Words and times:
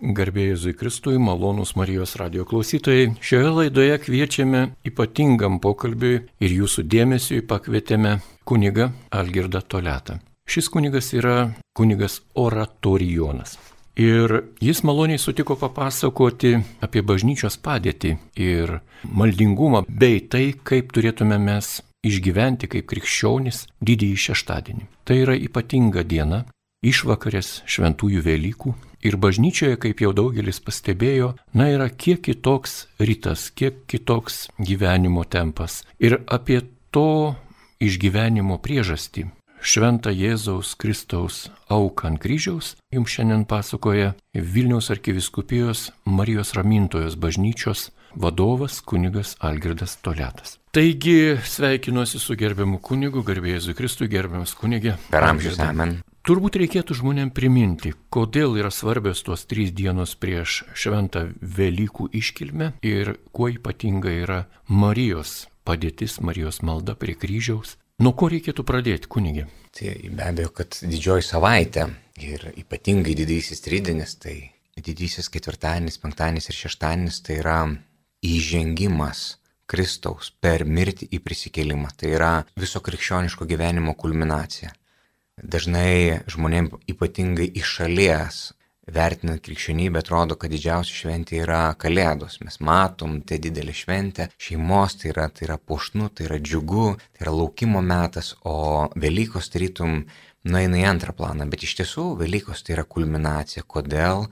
Garbėjai 0.00 0.54
Jėzui 0.54 0.72
Kristui, 0.80 1.18
malonūs 1.20 1.74
Marijos 1.76 2.14
radio 2.16 2.46
klausytojai. 2.48 3.10
Šioje 3.20 3.50
laidoje 3.52 3.98
kviečiame 4.00 4.62
ypatingam 4.88 5.58
pokalbiui 5.60 6.22
ir 6.40 6.54
jūsų 6.56 6.86
dėmesiui 6.88 7.42
pakvietėme 7.44 8.14
kunigą 8.48 8.88
Algirdą 9.12 9.60
Toletą. 9.60 10.16
Šis 10.48 10.72
kunigas 10.72 11.12
yra 11.12 11.50
kunigas 11.76 12.22
oratorijonas. 12.32 13.58
Ir 14.00 14.38
jis 14.64 14.80
maloniai 14.88 15.20
sutiko 15.20 15.58
papasakoti 15.60 16.56
apie 16.80 17.04
bažnyčios 17.04 17.60
padėtį 17.60 18.16
ir 18.40 18.78
maldingumą, 19.04 19.84
bei 19.84 20.24
tai, 20.24 20.54
kaip 20.64 20.94
turėtume 20.96 21.36
mes 21.36 21.82
išgyventi 22.08 22.72
kaip 22.72 22.88
krikščionis 22.88 23.66
didįjį 23.84 24.24
šeštadienį. 24.30 24.88
Tai 25.04 25.24
yra 25.26 25.36
ypatinga 25.36 26.08
diena, 26.08 26.46
išvakarės 26.80 27.58
šventųjų 27.68 28.24
Velykų, 28.24 28.72
Ir 29.06 29.16
bažnyčioje, 29.16 29.78
kaip 29.80 30.02
jau 30.04 30.12
daugelis 30.12 30.60
pastebėjo, 30.60 31.34
na 31.56 31.70
yra 31.72 31.88
kiek 31.88 32.20
kitoks 32.26 32.84
rytas, 33.00 33.48
kiek 33.56 33.86
kitoks 33.88 34.48
gyvenimo 34.60 35.24
tempas. 35.24 35.82
Ir 35.98 36.20
apie 36.28 36.60
to 36.92 37.36
išgyvenimo 37.80 38.60
priežastį 38.60 39.30
šventą 39.60 40.12
Jėzaus 40.12 40.74
Kristaus 40.80 41.48
auką 41.68 42.10
ant 42.10 42.20
kryžiaus 42.20 42.74
jums 42.92 43.12
šiandien 43.12 43.44
pasakoja 43.48 44.14
Vilniaus 44.34 44.90
arkiviskupijos 44.92 45.90
Marijos 46.04 46.54
Ramintojos 46.56 47.16
bažnyčios 47.20 47.90
vadovas 48.14 48.80
kunigas 48.80 49.36
Algirdas 49.38 49.96
Toletas. 50.02 50.58
Taigi 50.72 51.36
sveikinuosi 51.44 52.18
su 52.18 52.36
gerbiamu 52.38 52.80
kunigu, 52.82 53.22
garbėjai 53.26 53.74
Kristui, 53.76 54.08
gerbiamas 54.10 54.54
kunigė. 54.58 54.96
Per 55.10 55.26
amžius 55.26 55.60
amen. 55.62 56.00
Turbūt 56.20 56.58
reikėtų 56.60 56.98
žmonėm 56.98 57.30
priminti, 57.32 57.94
kodėl 58.12 58.58
yra 58.60 58.68
svarbios 58.68 59.22
tos 59.24 59.46
trys 59.48 59.70
dienos 59.72 60.12
prieš 60.20 60.58
šventą 60.76 61.22
Velykų 61.40 62.10
iškilmę 62.12 62.74
ir 62.84 63.14
kuo 63.32 63.48
ypatinga 63.48 64.12
yra 64.12 64.40
Marijos 64.68 65.46
padėtis, 65.64 66.18
Marijos 66.20 66.60
malda 66.60 66.92
prie 67.00 67.14
kryžiaus. 67.16 67.78
Nuo 68.04 68.12
ko 68.12 68.28
reikėtų 68.32 68.66
pradėti, 68.68 69.08
kunigė? 69.08 69.46
Tai 69.76 69.94
be 70.12 70.26
abejo, 70.26 70.50
kad 70.60 70.76
didžioji 70.82 71.24
savaitė 71.24 71.86
ir 72.20 72.44
ypatingai 72.52 73.16
didysis 73.16 73.64
trydinis, 73.64 74.18
tai 74.20 74.36
didysis 74.76 75.32
ketvirtadienis, 75.32 75.96
penktadienis 76.02 76.50
ir 76.52 76.58
šeštadienis 76.58 77.22
tai 77.24 77.38
yra 77.40 77.62
įžengimas 78.20 79.38
Kristaus 79.70 80.32
per 80.36 80.66
mirtį 80.68 81.08
į 81.16 81.22
prisikėlimą. 81.24 81.94
Tai 81.96 82.12
yra 82.12 82.32
viso 82.60 82.84
krikščioniško 82.84 83.48
gyvenimo 83.48 83.96
kulminacija. 83.96 84.74
Dažnai 85.40 86.20
žmonėms 86.28 86.82
ypatingai 86.90 87.48
iš 87.56 87.76
šalies 87.78 88.40
vertinant 88.90 89.40
krikščionybę 89.44 90.00
atrodo, 90.02 90.36
kad 90.36 90.52
didžiausia 90.52 90.96
šventė 90.96 91.40
yra 91.44 91.60
Kalėdos. 91.80 92.40
Mes 92.44 92.58
matom, 92.60 93.20
tai 93.26 93.38
didelė 93.42 93.74
šventė, 93.76 94.28
šeimos 94.40 94.98
tai 95.00 95.12
yra, 95.12 95.28
tai 95.32 95.46
yra 95.48 95.56
pušnu, 95.58 96.10
tai 96.14 96.26
yra 96.28 96.40
džiugu, 96.42 96.86
tai 97.14 97.24
yra 97.24 97.34
laukimo 97.36 97.82
metas, 97.84 98.34
o 98.44 98.88
Velykos 99.00 99.50
tarytum 99.52 100.02
nueina 100.44 100.80
į 100.80 100.86
antrą 100.90 101.14
planą, 101.16 101.48
bet 101.52 101.64
iš 101.64 101.78
tiesų 101.80 102.06
Velykos 102.20 102.64
tai 102.66 102.76
yra 102.78 102.84
kulminacija. 102.84 103.64
Kodėl? 103.64 104.26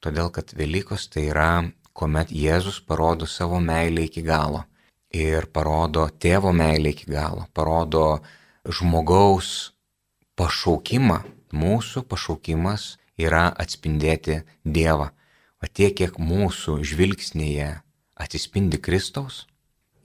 Todėl, 0.00 0.32
kad 0.34 0.52
Velykos 0.56 1.08
tai 1.12 1.28
yra, 1.30 1.52
kuomet 1.92 2.32
Jėzus 2.32 2.80
parodo 2.84 3.28
savo 3.28 3.60
meilę 3.60 4.08
iki 4.08 4.24
galo 4.26 4.64
ir 5.10 5.48
parodo 5.52 6.06
tėvo 6.22 6.52
meilę 6.54 6.94
iki 6.94 7.08
galo, 7.10 7.48
parodo 7.54 8.20
žmogaus 8.64 9.72
pašaukimą, 10.40 11.20
mūsų 11.52 12.06
pašaukimas 12.08 12.94
yra 13.20 13.50
atspindėti 13.60 14.40
Dievą. 14.64 15.10
O 15.60 15.68
tiek, 15.68 15.92
kiek 15.98 16.16
mūsų 16.16 16.78
žvilgsnėje 16.88 17.74
atsispindi 18.16 18.80
Kristaus 18.80 19.44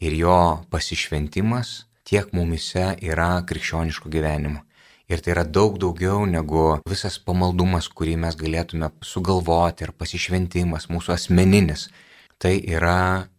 ir 0.03 0.15
jo 0.19 0.39
pasišventimas, 0.71 1.85
tiek 2.03 2.33
mumise 2.35 2.97
yra 2.99 3.39
krikščioniško 3.47 4.11
gyvenimo. 4.11 4.65
Ir 5.07 5.21
tai 5.21 5.35
yra 5.35 5.45
daug 5.45 5.77
daugiau 5.79 6.25
negu 6.27 6.81
visas 6.89 7.15
pamaldumas, 7.21 7.87
kurį 7.87 8.17
mes 8.25 8.35
galėtume 8.35 8.89
sugalvoti, 9.05 9.85
ar 9.85 9.93
pasišventimas 9.95 10.89
mūsų 10.89 11.13
asmeninis. 11.15 11.87
Tai 12.41 12.57
yra 12.57 13.29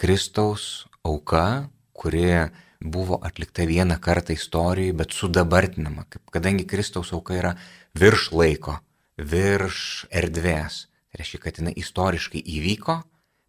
Kristaus 0.00 0.86
auka, 1.04 1.68
kuri 1.92 2.46
buvo 2.80 3.18
atlikta 3.22 3.66
vieną 3.66 3.98
kartą 4.00 4.32
istorijoje, 4.32 4.92
bet 4.92 5.12
sudabartinama, 5.12 6.04
kadangi 6.30 6.66
Kristaus 6.66 7.12
auka 7.12 7.34
yra 7.34 7.54
virš 7.94 8.30
laiko, 8.32 8.78
virš 9.16 10.06
erdvės. 10.10 10.86
Tai 11.10 11.22
reiškia, 11.22 11.40
kad 11.40 11.58
jinai 11.60 11.72
istoriškai 11.80 12.42
įvyko, 12.42 13.00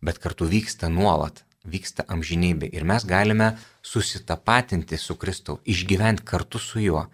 bet 0.02 0.20
kartu 0.24 0.48
vyksta 0.48 0.90
nuolat, 0.94 1.44
vyksta 1.68 2.06
amžinybė. 2.08 2.70
Ir 2.72 2.86
mes 2.88 3.06
galime 3.06 3.56
susitapatinti 3.84 4.98
su 4.98 5.18
Kristau, 5.20 5.60
išgyventi 5.66 6.24
kartu 6.24 6.62
su 6.64 6.80
juo. 6.84 7.08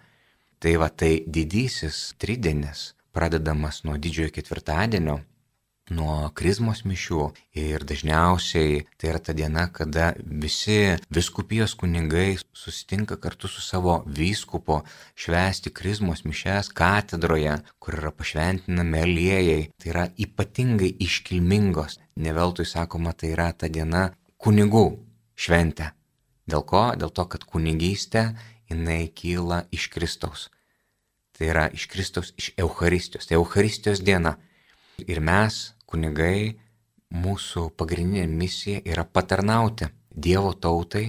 Tai 0.62 0.76
va 0.80 0.88
tai 0.88 1.24
didysis 1.26 2.14
tridienis, 2.18 2.94
pradedamas 3.12 3.82
nuo 3.84 3.98
didžiojo 4.00 4.32
ketvirtadienio, 4.32 5.18
nuo 5.92 6.30
krizmos 6.32 6.84
mišių 6.88 7.24
ir 7.60 7.84
dažniausiai 7.84 8.84
tai 8.96 9.10
yra 9.10 9.20
ta 9.20 9.34
diena, 9.36 9.66
kada 9.68 10.12
visi 10.16 10.96
viskupijos 11.12 11.74
kunigai 11.76 12.38
susitinka 12.56 13.18
kartu 13.20 13.48
su 13.48 13.60
savo 13.60 14.02
vyskupo 14.06 14.82
švęsti 15.14 15.70
krizmos 15.70 16.24
mišes 16.24 16.72
katedroje, 16.72 17.58
kur 17.78 17.98
yra 18.00 18.12
pašventinami 18.12 19.02
aliejai. 19.04 19.68
Tai 19.78 19.92
yra 19.92 20.06
ypatingai 20.16 20.94
iškilmingos. 21.04 21.98
Neveltui 22.16 22.64
sakoma, 22.64 23.12
tai 23.12 23.34
yra 23.34 23.52
ta 23.52 23.68
diena 23.68 24.08
kunigų 24.38 24.86
šventė. 25.36 25.92
Dėl 26.48 26.64
ko? 26.64 26.90
Dėl 26.96 27.12
to, 27.12 27.24
kad 27.28 27.44
kunigystė 27.48 28.30
jinai 28.70 29.08
kyla 29.12 29.64
iš 29.72 29.88
Kristaus. 29.92 30.48
Tai 31.34 31.48
yra 31.50 31.68
iš 31.74 31.88
Kristaus, 31.90 32.32
iš 32.38 32.52
Euharistijos. 32.56 33.28
Tai 33.28 33.40
Euharistijos 33.40 34.00
diena. 34.04 34.36
Ir 35.02 35.18
mes 35.18 35.73
kunigai, 35.94 36.56
mūsų 37.14 37.68
pagrindinė 37.78 38.26
misija 38.30 38.82
yra 38.84 39.06
patarnauti 39.06 39.90
Dievo 40.14 40.52
tautai. 40.54 41.08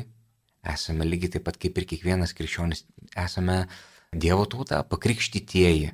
Esame 0.65 1.05
lygiai 1.05 1.35
taip 1.35 1.43
pat 1.45 1.59
kaip 1.61 1.77
ir 1.77 1.85
kiekvienas 1.89 2.33
krikščionis, 2.37 2.85
esame 3.21 3.65
Dievo 4.13 4.47
tauta 4.49 4.79
pakrikštytieji, 4.89 5.91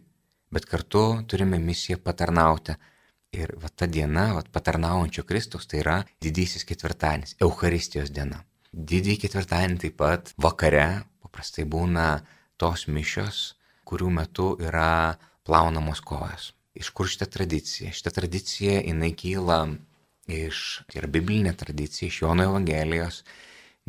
bet 0.52 0.68
kartu 0.70 1.24
turime 1.28 1.60
misiją 1.60 2.00
patarnauti. 2.04 2.78
Ir 3.32 3.54
va 3.64 3.70
ta 3.72 3.88
diena, 3.88 4.34
va 4.36 4.44
patarnaujančio 4.44 5.24
Kristaus, 5.24 5.68
tai 5.72 5.80
yra 5.80 5.98
didysis 6.24 6.66
ketvirtadienis, 6.68 7.38
Euharistijos 7.40 8.12
diena. 8.12 8.42
Didįjį 8.72 9.22
ketvirtadienį 9.24 9.80
taip 9.86 9.98
pat 10.00 10.34
vakare 10.36 10.88
paprastai 11.24 11.64
būna 11.64 12.08
tos 12.60 12.90
mišios, 12.92 13.54
kurių 13.88 14.12
metu 14.20 14.54
yra 14.60 15.16
plaunamos 15.48 16.04
kojos. 16.04 16.52
Iš 16.74 16.90
kur 16.96 17.10
šitą 17.12 17.28
tradiciją? 17.28 17.92
Šitą 17.92 18.14
tradiciją 18.16 18.78
jinai 18.86 19.12
kyla 19.18 19.60
iš, 20.32 20.82
tai 20.88 21.02
yra 21.02 21.10
biblinė 21.12 21.52
tradicija, 21.58 22.08
iš 22.08 22.22
Jono 22.22 22.46
Evangelijos, 22.48 23.22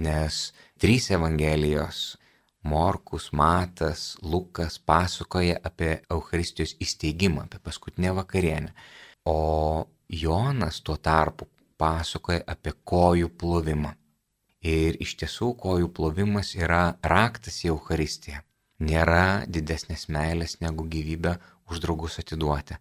nes 0.03 0.49
trys 0.83 1.11
Evangelijos 1.15 2.03
Morkus, 2.63 3.31
Matas, 3.33 4.17
Lukas 4.23 4.79
pasakoja 4.79 5.59
apie 5.67 5.97
Euharistijos 6.11 6.77
įsteigimą, 6.83 7.47
apie 7.47 7.59
paskutinę 7.59 8.15
vakarienę. 8.19 8.75
O 9.25 9.87
Jonas 10.09 10.81
tuo 10.81 10.97
tarpu 10.97 11.49
pasakoja 11.79 12.43
apie 12.47 12.75
kojų 12.85 13.31
plovimą. 13.39 13.95
Ir 14.63 14.99
iš 15.03 15.17
tiesų 15.19 15.55
kojų 15.59 15.91
plovimas 15.91 16.55
yra 16.55 16.95
raktas 17.03 17.65
į 17.65 17.73
Euharistiją. 17.75 18.43
Nėra 18.83 19.45
didesnės 19.47 20.09
meilės 20.11 20.57
negu 20.63 20.87
gyvybę 20.91 21.37
už 21.71 21.83
draugus 21.85 22.19
atiduoti. 22.19 22.79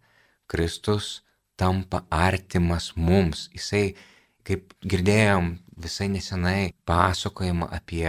Kristus 0.50 1.22
tampa 1.56 2.04
artimas 2.10 2.92
mums. 2.96 3.50
Jisai, 3.54 3.94
kaip 4.48 4.74
girdėjom 4.82 5.54
visai 5.78 6.10
nesenai, 6.10 6.74
pasakojama 6.90 7.70
apie 7.78 8.08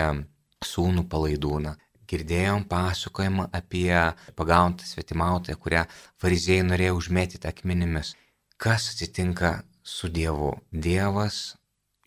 sūnų 0.65 1.05
palaidūną. 1.13 1.77
Girdėjom 2.09 2.65
pasakojimą 2.69 3.49
apie 3.57 3.93
pagautą 4.37 4.89
svetimautoją, 4.89 5.57
kurią 5.57 5.85
fariziejai 6.21 6.67
norėjo 6.69 6.97
užmėtyti 6.99 7.49
akmenimis. 7.49 8.15
Kas 8.61 8.91
atsitinka 8.93 9.63
su 9.83 10.11
Dievu? 10.13 10.53
Dievas, 10.73 11.57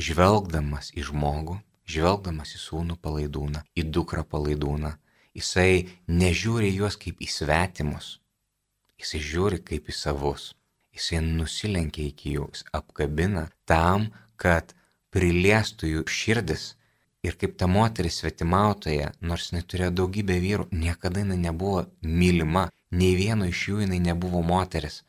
žvelgdamas 0.02 0.92
į 0.94 1.08
žmogų, 1.10 1.58
žvelgdamas 1.90 2.54
į 2.58 2.62
sūnų 2.62 3.00
palaidūną, 3.02 3.66
į 3.78 3.88
dukrą 3.98 4.26
palaidūną, 4.30 4.94
jisai 5.36 5.88
nežiūri 6.08 6.72
juos 6.76 6.98
kaip 7.00 7.20
į 7.22 7.30
svetimus, 7.32 8.16
Jisai 9.02 9.20
žiūri 9.22 9.60
kaip 9.62 9.90
į 9.92 9.94
savus. 9.96 10.54
Jisai 10.96 11.20
nusilenkia 11.24 12.08
iki 12.08 12.38
jų, 12.38 12.46
apkabina 12.78 13.50
tam, 13.68 14.08
kad 14.40 14.72
priliestų 15.12 15.92
jų 15.92 16.04
širdis. 16.18 16.64
Ir 17.26 17.36
kaip 17.42 17.56
ta 17.60 17.68
moteris 17.68 18.22
svetimautoje, 18.22 19.10
nors 19.20 19.50
jinai 19.50 19.64
turėjo 19.66 19.92
daugybę 20.00 20.38
vyrų, 20.44 20.68
niekada 20.72 21.24
jinai 21.24 21.40
nebuvo 21.42 21.84
mylima, 22.02 22.70
nei 22.94 23.18
vieno 23.18 23.50
iš 23.50 23.66
jų 23.72 23.82
jinai 23.84 24.00
nebuvo 24.08 24.44
moteris. 24.46 25.02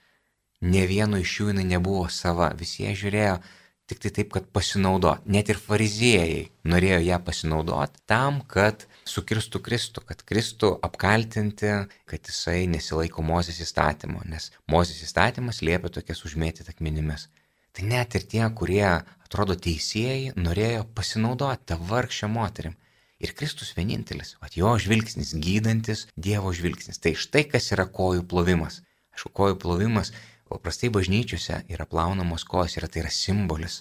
Ne 0.65 0.87
vieno 0.91 1.21
iš 1.21 1.35
jų 1.41 1.51
jinai 1.53 1.67
nebuvo 1.77 2.09
sava, 2.11 2.51
visi 2.59 2.83
jie 2.83 2.95
žiūrėjo 3.03 3.37
tik 3.87 4.01
tai 4.03 4.11
taip, 4.17 4.33
kad 4.35 4.49
pasinaudot. 4.51 5.23
Net 5.31 5.53
ir 5.53 5.61
fariziejai 5.63 6.49
norėjo 6.67 7.03
ją 7.07 7.21
pasinaudoti 7.23 8.03
tam, 8.11 8.41
kad 8.51 8.89
sukirstų 9.07 9.61
Kristų, 9.65 10.03
kad 10.09 10.23
Kristų 10.27 10.73
apkaltinti, 10.87 11.73
kad 12.11 12.31
jisai 12.31 12.67
nesilaiko 12.71 13.25
Mozės 13.27 13.61
įstatymo, 13.65 14.23
nes 14.29 14.51
Mozės 14.71 15.03
įstatymas 15.07 15.63
liepia 15.63 15.93
tokias 15.95 16.25
užmėtyti 16.27 16.73
akmenimis. 16.75 17.29
Tai 17.77 17.87
net 17.91 18.17
ir 18.17 18.25
tie, 18.25 18.43
kurie 18.57 18.85
atrodo 18.87 19.57
teisėjai, 19.67 20.33
norėjo 20.37 20.87
pasinaudoti 20.97 21.69
tą 21.71 21.79
vargšę 21.91 22.31
moterim. 22.33 22.77
Ir 23.21 23.33
Kristus 23.37 23.73
vienintelis, 23.77 24.35
o 24.45 24.49
jo 24.53 24.75
žvilgsnis 24.81 25.33
gydantis, 25.41 26.05
Dievo 26.17 26.53
žvilgsnis. 26.53 27.01
Tai 27.01 27.15
štai 27.17 27.47
kas 27.49 27.71
yra 27.73 27.87
kojų 27.89 28.27
plovimas. 28.29 28.83
Aišku, 29.17 29.33
kojų 29.39 29.57
plovimas 29.63 30.13
paprastai 30.51 30.91
bažnyčiose 30.93 31.63
yra 31.73 31.87
plaunamos 31.89 32.45
kojos 32.45 32.77
ir 32.77 32.89
tai 32.89 33.07
yra 33.07 33.13
simbolis 33.13 33.81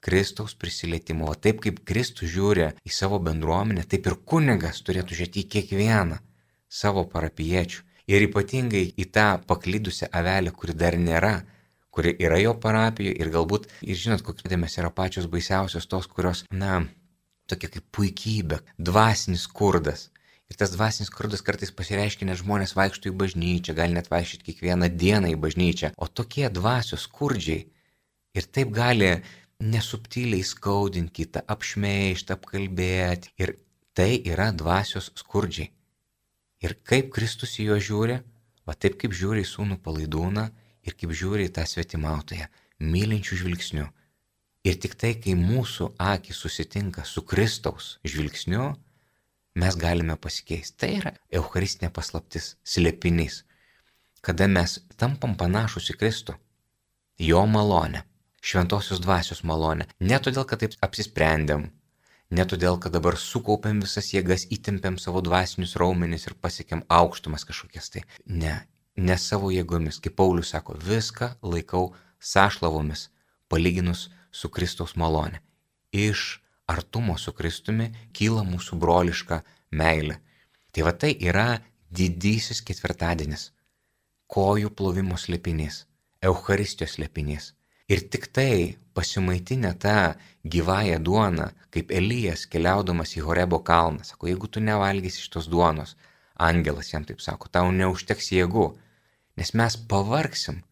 Kristaus 0.00 0.54
prisilietimo. 0.54 1.28
O 1.30 1.34
taip 1.34 1.60
kaip 1.64 1.82
Kristus 1.88 2.30
žiūri 2.32 2.70
į 2.86 2.94
savo 2.94 3.18
bendruomenę, 3.22 3.84
taip 3.90 4.06
ir 4.06 4.18
kunigas 4.30 4.82
turėtų 4.86 5.18
žiūrėti 5.18 5.44
į 5.44 5.48
kiekvieną 5.54 6.18
savo 6.68 7.04
parapiečių. 7.12 7.84
Ir 8.08 8.24
ypatingai 8.24 8.86
į 8.96 9.04
tą 9.12 9.26
paklydusią 9.48 10.08
avelę, 10.16 10.54
kuri 10.56 10.72
dar 10.72 10.96
nėra, 10.96 11.34
kuri 11.92 12.14
yra 12.24 12.38
jo 12.40 12.54
parapijoje 12.62 13.18
ir 13.20 13.32
galbūt, 13.34 13.66
ir 13.84 13.98
žinot, 14.00 14.22
kokios 14.24 14.48
dėmesio 14.48 14.80
yra 14.84 14.92
pačios 14.94 15.26
baisiausios 15.28 15.88
tos, 15.90 16.06
kurios, 16.08 16.44
na, 16.48 16.86
tokia 17.50 17.68
kaip 17.74 17.84
puikybė, 17.92 18.62
dvasinis 18.78 19.44
skurdas. 19.48 20.08
Ir 20.48 20.56
tas 20.56 20.72
dvasinis 20.72 21.10
skurdas 21.10 21.44
kartais 21.44 21.72
pasireiškia, 21.76 22.30
nes 22.30 22.40
žmonės 22.40 22.72
vaikšto 22.78 23.10
į 23.10 23.16
bažnyčią, 23.20 23.74
gali 23.76 23.98
net 23.98 24.08
vaikščioti 24.08 24.46
kiekvieną 24.46 24.88
dieną 24.96 25.34
į 25.34 25.40
bažnyčią. 25.42 25.92
O 26.00 26.08
tokie 26.08 26.48
dvasios 26.48 27.04
skurdžiai 27.04 27.66
ir 28.38 28.48
taip 28.48 28.72
gali 28.72 29.10
nesubtiliai 29.60 30.44
skaudinti 30.46 31.22
kitą, 31.22 31.42
apšmeišti, 31.54 32.34
apkalbėti. 32.34 33.32
Ir 33.42 33.56
tai 33.96 34.20
yra 34.30 34.52
dvasios 34.54 35.10
skurdžiai. 35.18 35.72
Ir 36.62 36.74
kaip 36.86 37.10
Kristus 37.14 37.58
į 37.58 37.70
juos 37.70 37.84
žiūri, 37.86 38.18
va 38.66 38.74
taip 38.74 38.98
kaip 39.00 39.14
žiūri 39.14 39.44
į 39.44 39.50
sūnų 39.50 39.78
palaidūną 39.82 40.48
ir 40.86 40.96
kaip 40.98 41.14
žiūri 41.14 41.46
į 41.48 41.54
tą 41.54 41.64
svetimautoją, 41.66 42.48
mylinčių 42.78 43.38
žvilgsnių. 43.42 43.86
Ir 44.66 44.78
tik 44.82 44.96
tai, 44.98 45.14
kai 45.22 45.36
mūsų 45.38 45.92
akis 46.02 46.42
susitinka 46.42 47.04
su 47.06 47.22
Kristaus 47.22 47.96
žvilgsniu, 48.06 48.72
mes 49.58 49.78
galime 49.78 50.16
pasikeisti. 50.18 50.76
Tai 50.82 50.90
yra 50.98 51.14
Eucharistinė 51.40 51.92
paslaptis, 51.94 52.56
slėpinys. 52.66 53.44
Kada 54.22 54.48
mes 54.50 54.80
tampam 54.98 55.36
panašus 55.38 55.92
į 55.94 55.98
Kristų, 56.00 56.34
jo 57.22 57.44
malonę, 57.46 58.02
šventosios 58.40 59.00
dvasios 59.02 59.44
malonę. 59.44 59.88
Ne 60.00 60.18
todėl, 60.22 60.46
kad 60.48 60.62
taip 60.62 60.76
apsisprendėm, 60.84 61.68
ne 62.30 62.44
todėl, 62.48 62.78
kad 62.82 62.94
dabar 62.94 63.18
sukaupėm 63.20 63.82
visas 63.84 64.12
jėgas, 64.14 64.46
įtempėm 64.54 64.98
savo 65.02 65.22
dvasinius 65.24 65.76
raumenis 65.80 66.28
ir 66.28 66.36
pasiekėm 66.40 66.84
aukštumas 66.88 67.46
kažkokias 67.48 67.90
tai. 67.94 68.04
Ne, 68.26 68.54
ne 68.96 69.16
savo 69.18 69.50
jėgomis. 69.54 70.00
Kaip 70.04 70.16
Paulius 70.20 70.52
sako, 70.54 70.76
viską 70.78 71.34
laikau 71.42 71.92
sąšlavomis, 72.20 73.08
palyginus 73.48 74.08
su 74.30 74.50
Kristaus 74.50 74.96
malonė. 74.96 75.40
Iš 75.92 76.40
artumo 76.68 77.16
su 77.18 77.32
Kristumi 77.32 77.90
kyla 78.12 78.44
mūsų 78.44 78.78
broliška 78.80 79.42
meilė. 79.72 80.18
Tai 80.72 80.84
va 80.84 80.92
tai 80.92 81.14
yra 81.16 81.48
didysis 81.90 82.60
ketvirtadienis. 82.62 83.50
Kojų 84.28 84.74
plovimo 84.76 85.16
slėpinys, 85.16 85.86
Euharistijos 86.20 86.98
slėpinys. 86.98 87.54
Ir 87.88 88.04
tik 88.12 88.28
tai 88.36 88.76
pasimaitinę 88.94 89.72
tą 89.84 89.96
gyvąją 90.44 90.98
duoną, 91.06 91.48
kaip 91.72 91.94
Elijas 92.00 92.44
keliaudamas 92.52 93.14
į 93.16 93.24
Horebo 93.28 93.62
kalną, 93.70 94.04
sako, 94.04 94.28
jeigu 94.28 94.50
tu 94.52 94.60
nevalgysi 94.60 95.24
šitos 95.24 95.48
duonos, 95.52 95.96
angelas 96.50 96.92
jam 96.92 97.06
taip 97.08 97.24
sako, 97.24 97.48
tau 97.48 97.72
neužteks 97.72 98.32
jėgų, 98.36 98.68
nes 99.40 99.54
mes 99.56 99.80
pavargsim, 99.90 100.62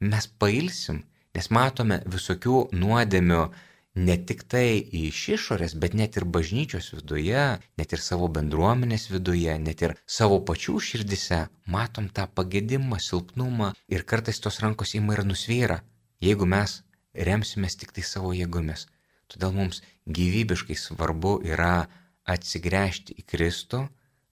mes 0.00 0.26
pailsim 0.42 1.04
Nes 1.36 1.46
matome 1.56 1.96
visokių 2.12 2.56
nuodėmių 2.76 3.42
ne 4.06 4.16
tik 4.30 4.42
tai 4.52 4.66
iš 4.98 5.20
išorės, 5.36 5.74
bet 5.84 5.94
net 6.00 6.18
ir 6.20 6.26
bažnyčios 6.34 6.90
viduje, 6.92 7.44
net 7.80 7.94
ir 7.96 8.02
savo 8.06 8.28
bendruomenės 8.36 9.06
viduje, 9.12 9.54
net 9.66 9.84
ir 9.86 9.94
savo 10.16 10.40
pačių 10.50 10.76
širdise 10.88 11.38
matom 11.76 12.10
tą 12.18 12.26
pagėdimą, 12.40 13.00
silpnumą 13.00 13.70
ir 13.94 14.04
kartais 14.12 14.42
tos 14.44 14.60
rankos 14.64 14.92
ima 14.98 15.16
ir 15.16 15.24
nusvyra, 15.30 15.80
jeigu 16.22 16.46
mes 16.48 16.80
remsimės 17.28 17.76
tik 17.80 17.92
tai 17.96 18.04
savo 18.06 18.32
jėgomis. 18.36 18.86
Todėl 19.32 19.54
mums 19.56 19.82
gyvybiškai 20.06 20.76
svarbu 20.76 21.38
yra 21.48 21.88
atsigręžti 22.28 23.16
į 23.18 23.26
Kristų 23.32 23.86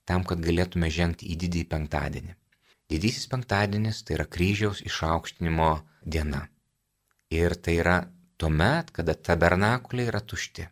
tam, 0.05 0.25
kad 0.27 0.41
galėtume 0.43 0.89
žengti 0.93 1.29
į 1.33 1.37
didįjį 1.43 1.67
penktadienį. 1.71 2.35
Didysis 2.91 3.27
penktadienis 3.31 4.03
tai 4.03 4.17
yra 4.17 4.27
kryžiaus 4.27 4.81
išaukštinimo 4.83 5.71
diena. 6.03 6.47
Ir 7.31 7.55
tai 7.55 7.77
yra 7.79 7.97
tuomet, 8.41 8.91
kada 8.91 9.15
tabernakuliai 9.15 10.09
yra 10.11 10.19
tušti. 10.19 10.67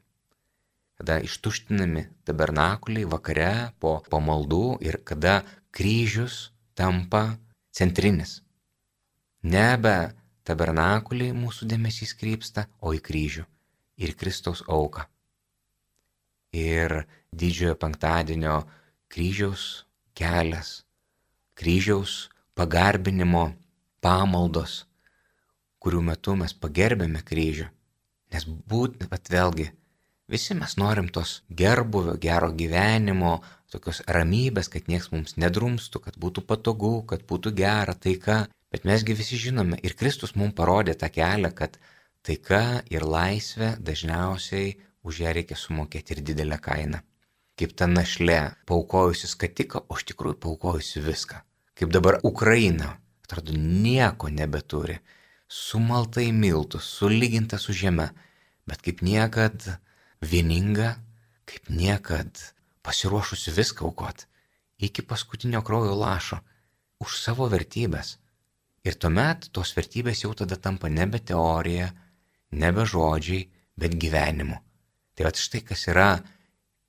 Kada 1.00 1.22
ištuštinami 1.24 2.04
tabernakuliai 2.28 3.08
vakare 3.08 3.54
po 3.80 4.00
pamaldų 4.12 4.80
ir 4.84 5.00
kada 5.08 5.40
kryžius 5.72 6.50
tampa 6.76 7.38
centrinis. 7.72 8.42
Nebe 9.44 10.12
tabernakuliai 10.50 11.36
mūsų 11.38 11.70
dėmesys 11.70 12.16
krypsta, 12.18 12.66
o 12.82 12.94
į 12.98 13.00
kryžių 13.06 13.46
ir 14.04 14.18
Kristaus 14.20 14.64
auką. 14.68 15.06
Ir 16.58 17.04
didžiojo 17.30 17.78
penktadienio 17.80 18.60
kryžiaus 19.14 19.86
kelias, 20.18 20.80
kryžiaus 21.56 22.28
pagarbinimo 22.58 23.52
pamaldos 24.02 24.84
kurių 25.84 26.02
metu 26.12 26.36
mes 26.40 26.54
pagerbėme 26.54 27.22
kryžių. 27.26 27.68
Nes 28.34 28.46
būt, 28.46 29.00
bet 29.12 29.32
vėlgi, 29.32 29.70
visi 30.30 30.56
mes 30.58 30.76
norim 30.82 31.08
tos 31.16 31.40
gerbuvio, 31.62 32.18
gero 32.22 32.52
gyvenimo, 32.54 33.40
tokios 33.72 34.04
ramybės, 34.18 34.70
kad 34.74 34.90
nieks 34.92 35.10
mums 35.14 35.38
nedrumstų, 35.42 36.04
kad 36.06 36.20
būtų 36.22 36.46
patogu, 36.50 36.94
kad 37.10 37.26
būtų 37.30 37.56
gera, 37.58 37.96
taika. 37.96 38.44
Bet 38.70 38.86
mesgi 38.86 39.16
visi 39.18 39.38
žinome 39.42 39.80
ir 39.84 39.96
Kristus 39.98 40.36
mums 40.38 40.54
parodė 40.58 40.94
tą 41.02 41.10
kelią, 41.14 41.50
kad 41.58 41.80
taika 42.26 42.84
ir 42.94 43.06
laisvė 43.06 43.76
dažniausiai 43.82 44.76
už 45.04 45.24
ją 45.24 45.34
reikia 45.34 45.58
sumokėti 45.58 46.16
ir 46.16 46.24
didelę 46.28 46.60
kainą. 46.62 47.00
Kaip 47.60 47.74
ta 47.76 47.90
našlė, 47.90 48.40
paukojusi 48.70 49.28
skatiką, 49.28 49.84
o 49.90 49.98
iš 49.98 50.06
tikrųjų 50.12 50.38
paukojusi 50.46 51.02
viską. 51.04 51.42
Kaip 51.76 51.92
dabar 51.96 52.20
Ukraina, 52.24 52.94
atrodo, 53.26 53.56
nieko 53.58 54.30
nebeturi 54.32 55.00
sumalta 55.50 56.22
į 56.22 56.32
miltus, 56.36 56.88
sulyginta 57.00 57.58
su 57.60 57.74
žeme, 57.74 58.12
bet 58.70 58.86
kaip 58.86 59.02
niekad 59.02 59.66
vieninga, 60.22 60.94
kaip 61.50 61.72
niekad 61.74 62.38
pasiruošusi 62.86 63.52
viską 63.58 63.90
aukot, 63.90 64.28
iki 64.78 65.02
paskutinio 65.02 65.64
kraujo 65.66 65.98
lašo, 65.98 66.40
už 67.02 67.18
savo 67.18 67.50
vertybės. 67.50 68.18
Ir 68.90 68.98
tuomet 68.98 69.52
tos 69.54 69.76
vertybės 69.78 70.24
jau 70.24 70.32
tada 70.34 70.58
tampa 70.58 70.90
nebe 70.90 71.20
teorija, 71.22 71.92
nebe 72.58 72.86
žodžiai, 72.90 73.44
bet 73.78 73.96
gyvenimu. 74.02 74.58
Tai 75.14 75.28
va 75.28 75.32
štai 75.36 75.62
kas 75.68 75.86
yra 75.92 76.10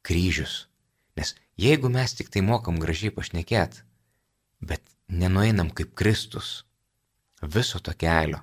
kryžius. 0.06 0.54
Nes 1.18 1.34
jeigu 1.60 1.90
mes 1.92 2.16
tik 2.16 2.32
tai 2.32 2.40
mokam 2.46 2.80
gražiai 2.80 3.12
pašnekėt, 3.12 3.82
bet 4.64 4.80
nenueinam 5.12 5.68
kaip 5.76 5.92
Kristus 5.98 6.62
viso 7.42 7.80
to 7.84 7.92
kelio, 7.92 8.40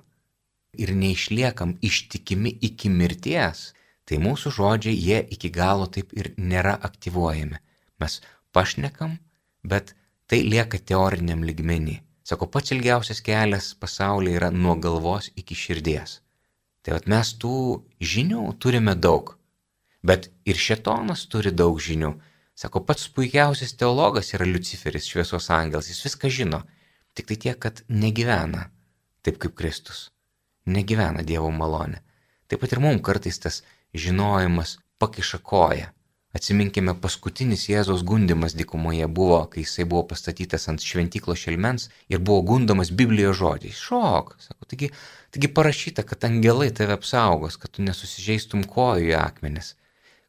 ir 0.78 0.94
neišliekam 0.94 1.78
ištikimi 1.82 2.52
iki 2.68 2.90
mirties, 2.92 3.72
tai 4.06 4.20
mūsų 4.22 4.52
žodžiai 4.54 4.96
jie 4.96 5.22
iki 5.34 5.50
galo 5.50 5.88
taip 5.90 6.14
ir 6.16 6.30
nėra 6.36 6.76
aktyvuojami. 6.88 7.58
Mes 7.98 8.20
pašnekam, 8.54 9.18
bet 9.64 9.96
tai 10.30 10.44
lieka 10.46 10.78
teoriniam 10.78 11.42
ligmenį. 11.44 11.98
Sako, 12.28 12.48
pats 12.52 12.74
ilgiausias 12.74 13.22
kelias 13.24 13.70
pasaulyje 13.80 14.36
yra 14.40 14.50
nuo 14.52 14.74
galvos 14.84 15.30
iki 15.40 15.56
širdies. 15.56 16.18
Tai 16.82 16.98
vad 16.98 17.08
mes 17.08 17.30
tų 17.40 17.54
žinių 18.12 18.42
turime 18.60 18.94
daug. 19.06 19.32
Bet 20.04 20.28
ir 20.44 20.60
šetonas 20.60 21.24
turi 21.32 21.54
daug 21.62 21.80
žinių. 21.80 22.12
Sako, 22.58 22.84
pats 22.84 23.08
puikiausias 23.14 23.72
teologas 23.80 24.34
yra 24.36 24.46
Luciferis, 24.48 25.08
šviesos 25.08 25.48
angelas, 25.54 25.88
jis 25.88 26.04
viską 26.04 26.30
žino. 26.40 26.62
Tik 27.16 27.32
tai 27.32 27.40
tiek, 27.46 27.58
kad 27.64 27.82
negyvena 27.88 28.68
taip 29.24 29.40
kaip 29.42 29.56
Kristus 29.58 30.08
negyvena 30.68 31.24
Dievo 31.24 31.50
malonė. 31.54 32.02
Taip 32.48 32.62
pat 32.62 32.74
ir 32.74 32.82
mums 32.84 33.02
kartais 33.04 33.40
tas 33.42 33.62
žinojimas 33.96 34.76
pakiša 35.00 35.40
koją, 35.44 35.88
Atsiminkime, 36.38 36.92
paskutinis 37.02 37.64
Jėzaus 37.66 38.04
gundimas 38.06 38.54
dykumoje 38.54 39.08
buvo, 39.10 39.38
kai 39.50 39.64
jisai 39.64 39.86
buvo 39.90 40.04
pastatytas 40.12 40.68
ant 40.70 40.84
šventyklo 40.84 41.34
šelmens 41.34 41.88
ir 42.12 42.20
buvo 42.22 42.44
gundomas 42.52 42.92
Biblijos 43.00 43.40
žodžiais. 43.40 43.80
Šok, 43.88 44.36
sako, 44.44 44.68
taigi, 44.70 44.90
taigi 45.34 45.50
parašyta, 45.56 46.04
kad 46.06 46.26
angelai 46.28 46.68
tave 46.80 46.94
apsaugos, 46.94 47.56
kad 47.58 47.74
tu 47.74 47.82
nesusižeistum 47.86 48.62
kojų 48.70 49.10
į 49.10 49.16
akmenis. 49.18 49.72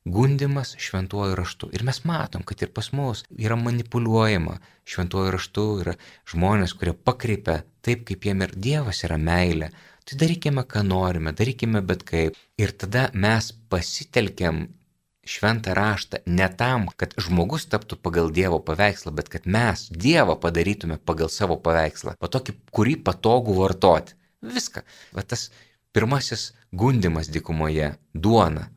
Gundimas 0.10 0.74
šventuoju 0.82 1.36
raštu. 1.38 1.70
Ir 1.76 1.86
mes 1.86 2.02
matom, 2.08 2.42
kad 2.48 2.64
ir 2.66 2.72
pas 2.74 2.90
mus 2.96 3.22
yra 3.38 3.60
manipuliuojama 3.60 4.58
šventuoju 4.90 5.36
raštu, 5.36 5.68
yra 5.84 5.96
žmonės, 6.34 6.74
kurie 6.80 6.96
pakreipia 6.96 7.60
taip, 7.86 8.08
kaip 8.10 8.26
jiem 8.26 8.42
ir 8.48 8.56
Dievas 8.56 9.04
yra 9.06 9.20
meilė. 9.22 9.70
Tai 10.10 10.18
darykime, 10.24 10.66
ką 10.66 10.82
norime, 10.88 11.36
darykime 11.38 11.84
bet 11.86 12.08
kaip. 12.08 12.40
Ir 12.58 12.74
tada 12.82 13.10
mes 13.14 13.52
pasitelkiam 13.70 14.64
šventą 15.30 15.74
raštą 15.78 16.22
ne 16.26 16.48
tam, 16.62 16.88
kad 17.00 17.14
žmogus 17.22 17.68
taptų 17.70 18.00
pagal 18.06 18.32
Dievo 18.34 18.60
paveikslą, 18.70 19.14
bet 19.16 19.30
kad 19.34 19.46
mes 19.46 19.88
Dievą 20.06 20.36
padarytume 20.42 20.98
pagal 20.98 21.30
savo 21.34 21.60
paveikslą, 21.66 22.16
o 22.20 22.32
tokį, 22.34 22.56
kurį 22.74 22.96
patogu 23.06 23.56
vartoti. 23.60 24.18
Viską. 24.42 24.84
Va 25.14 25.22
tas 25.22 25.50
pirmasis 25.94 26.54
gundimas 26.72 27.30
dykumoje- 27.30 27.94
duona. 28.24 28.70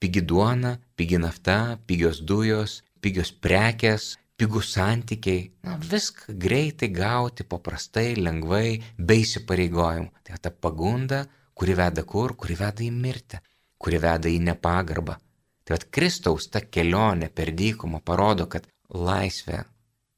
Pigi 0.00 0.22
duona, 0.22 0.78
pigi 0.96 1.18
nafta, 1.18 1.78
pigios 1.86 2.20
dujos, 2.20 2.82
pigios 3.00 3.30
prekės, 3.32 4.16
pigus 4.36 4.72
santykiai. 4.74 5.50
Na, 5.62 5.76
viską 5.76 6.34
greitai 6.44 6.88
gauti, 6.88 7.44
paprastai, 7.44 8.16
lengvai, 8.16 8.82
be 8.98 9.14
įsipareigojimų. 9.22 10.10
Tai 10.24 10.38
ta 10.42 10.50
pagunda, 10.50 11.26
kuri 11.54 11.74
veda 11.78 12.02
kur, 12.02 12.34
kuri 12.34 12.56
veda 12.58 12.82
į 12.82 12.90
mirtį, 12.90 13.38
kuri 13.78 13.98
veda 14.02 14.28
į 14.30 14.40
nepagarbą, 14.48 15.18
Tai 15.64 15.76
vad 15.76 15.88
Kristaus 15.94 16.48
ta 16.50 16.60
kelionė 16.60 17.28
per 17.30 17.52
dykumą 17.58 18.02
parodo, 18.04 18.48
kad 18.50 18.66
laisvė 18.88 19.62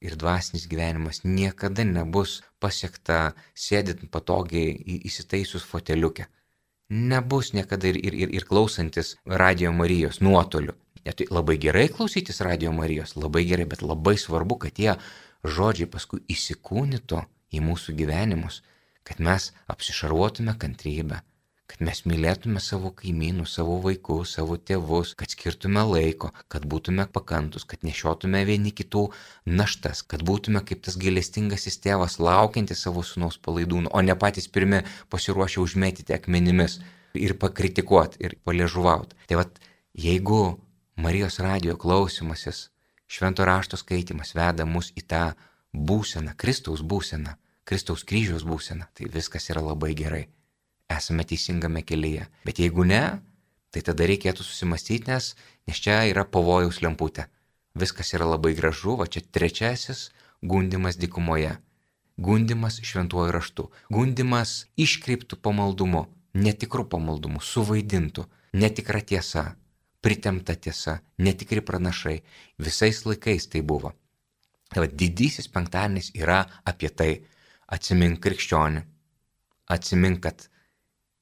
ir 0.04 0.16
dvasinis 0.20 0.66
gyvenimas 0.68 1.22
niekada 1.24 1.84
nebus 1.88 2.40
pasiekta 2.60 3.34
sėdint 3.66 4.08
patogiai 4.12 5.00
įsitaisus 5.10 5.64
foteliuke. 5.68 6.26
Nebus 6.90 7.52
niekada 7.56 7.88
ir, 7.88 7.96
ir, 7.96 8.16
ir, 8.24 8.32
ir 8.38 8.44
klausantis 8.48 9.14
Radio 9.26 9.72
Marijos 9.72 10.20
nuotoliu. 10.20 10.76
Net 11.04 11.18
tai 11.20 11.26
labai 11.30 11.56
gerai 11.60 11.88
klausytis 11.92 12.40
Radio 12.44 12.72
Marijos, 12.72 13.16
labai 13.16 13.44
gerai, 13.48 13.66
bet 13.68 13.82
labai 13.84 14.16
svarbu, 14.20 14.56
kad 14.62 14.76
tie 14.76 14.94
žodžiai 15.44 15.88
paskui 15.92 16.22
įsikūnytų 16.32 17.20
į 17.52 17.60
mūsų 17.64 17.96
gyvenimus, 17.98 18.62
kad 19.04 19.20
mes 19.20 19.50
apsišarvuotume 19.68 20.56
kantrybę, 20.60 21.20
kad 21.71 21.80
mes 21.87 22.02
mylėtume 22.09 22.61
savo 22.61 22.90
kaimynus, 22.99 23.54
savo 23.56 23.78
vaikus, 23.85 24.35
savo 24.37 24.56
tėvus, 24.71 25.14
kad 25.18 25.33
skirtume 25.33 25.85
laiko, 25.88 26.30
kad 26.52 26.66
būtume 26.71 27.06
pakantus, 27.12 27.64
kad 27.68 27.87
nešiotume 27.87 28.42
vieni 28.49 28.73
kitų 28.76 29.06
naštas, 29.61 30.02
kad 30.04 30.25
būtume 30.28 30.61
kaip 30.68 30.85
tas 30.85 30.99
gailestingasis 31.00 31.80
tėvas 31.85 32.18
laukiantis 32.21 32.85
savo 32.85 33.04
sunaus 33.06 33.40
palaidūnų, 33.40 33.92
o 33.97 34.04
ne 34.04 34.16
patys 34.21 34.50
pirmi 34.52 34.83
pasiruošę 35.12 35.62
užmėtyti 35.64 36.16
akmenimis 36.18 36.78
ir 37.16 37.37
pakritikuoti 37.40 38.21
ir 38.26 38.37
paliežuvauti. 38.44 39.16
Tai 39.30 39.40
vad, 39.40 39.59
jeigu 39.97 40.42
Marijos 41.00 41.40
radio 41.42 41.78
klausimasis, 41.80 42.68
švento 43.11 43.47
rašto 43.49 43.80
skaitimas 43.80 44.37
veda 44.37 44.68
mus 44.68 44.92
į 44.94 45.09
tą 45.11 45.25
būseną, 45.75 46.37
Kristaus 46.38 46.85
būseną, 46.87 47.35
Kristaus 47.64 48.04
kryžiaus 48.04 48.44
būseną, 48.47 48.87
tai 48.94 49.09
viskas 49.11 49.49
yra 49.50 49.64
labai 49.64 49.94
gerai 49.99 50.26
esame 50.96 51.24
teisingame 51.28 51.82
kelyje. 51.86 52.28
Bet 52.46 52.60
jeigu 52.62 52.86
ne, 52.88 53.02
tai 53.74 53.82
tada 53.86 54.06
reikėtų 54.08 54.46
susimastyti, 54.46 55.10
nes, 55.10 55.32
nes 55.68 55.80
čia 55.82 56.02
yra 56.10 56.24
pavojaus 56.24 56.80
lemputė. 56.84 57.28
Viskas 57.74 58.12
yra 58.14 58.28
labai 58.30 58.54
gražu, 58.54 58.94
va 59.00 59.08
čia 59.10 59.24
trečiasis 59.34 60.10
gundimas 60.42 60.98
dykumoje. 61.00 61.56
Gundimas 62.16 62.78
šventuoju 62.86 63.32
raštu. 63.34 63.66
Gundimas 63.90 64.68
iškreiptų 64.78 65.40
pamaldumu, 65.42 66.04
netikrų 66.38 66.86
pamaldumų, 66.92 67.42
suvaidintų, 67.42 68.28
netikra 68.54 69.00
tiesa, 69.02 69.56
pritemta 70.04 70.54
tiesa, 70.54 71.00
netikri 71.18 71.64
pranašai. 71.64 72.20
Visais 72.58 73.02
laikais 73.08 73.48
tai 73.50 73.64
buvo. 73.66 73.94
Tai 74.70 74.84
va, 74.84 74.88
didysis 75.02 75.50
penktadienis 75.50 76.12
yra 76.14 76.44
apie 76.64 76.90
tai. 76.90 77.12
Atsimink 77.74 78.20
krikščionį. 78.22 78.82
Atsimink, 79.74 80.20
kad 80.22 80.46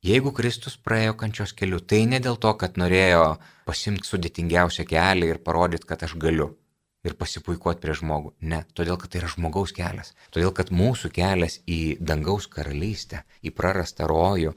Jeigu 0.03 0.33
Kristus 0.35 0.75
praėjo 0.83 1.13
kančios 1.15 1.53
keliu, 1.55 1.79
tai 1.79 2.01
ne 2.11 2.19
dėl 2.19 2.35
to, 2.43 2.51
kad 2.59 2.75
norėjo 2.81 3.37
pasimti 3.69 4.09
sudėtingiausią 4.09 4.83
kelią 4.91 5.29
ir 5.31 5.39
parodyti, 5.47 5.87
kad 5.87 6.03
aš 6.03 6.17
galiu 6.25 6.49
ir 7.07 7.15
pasipuikuoti 7.21 7.79
prie 7.85 7.95
žmogų. 8.01 8.33
Ne, 8.51 8.65
todėl, 8.75 8.99
kad 8.99 9.13
tai 9.13 9.21
yra 9.21 9.31
žmogaus 9.31 9.71
kelias. 9.77 10.11
Todėl, 10.35 10.51
kad 10.59 10.75
mūsų 10.75 11.13
kelias 11.15 11.61
į 11.71 11.79
dangaus 12.03 12.51
karalystę, 12.51 13.23
į 13.47 13.55
prarastą 13.55 14.11
rojų, 14.11 14.57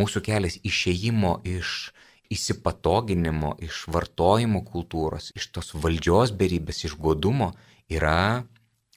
mūsų 0.00 0.24
kelias 0.24 0.56
išėjimo 0.64 1.36
iš 1.44 1.92
įsipatoginimo, 2.32 3.58
iš 3.68 3.84
vartojimo 3.92 4.64
kultūros, 4.72 5.34
iš 5.36 5.52
tos 5.52 5.74
valdžios 5.76 6.32
beribės, 6.32 6.86
iš 6.88 6.96
godumo 6.96 7.52
yra 7.92 8.46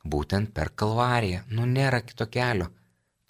būtent 0.07 0.55
per 0.55 0.71
kalvariją. 0.71 1.49
Nu, 1.51 1.67
nėra 1.67 1.99
kito 2.07 2.31
kelio 2.31 2.71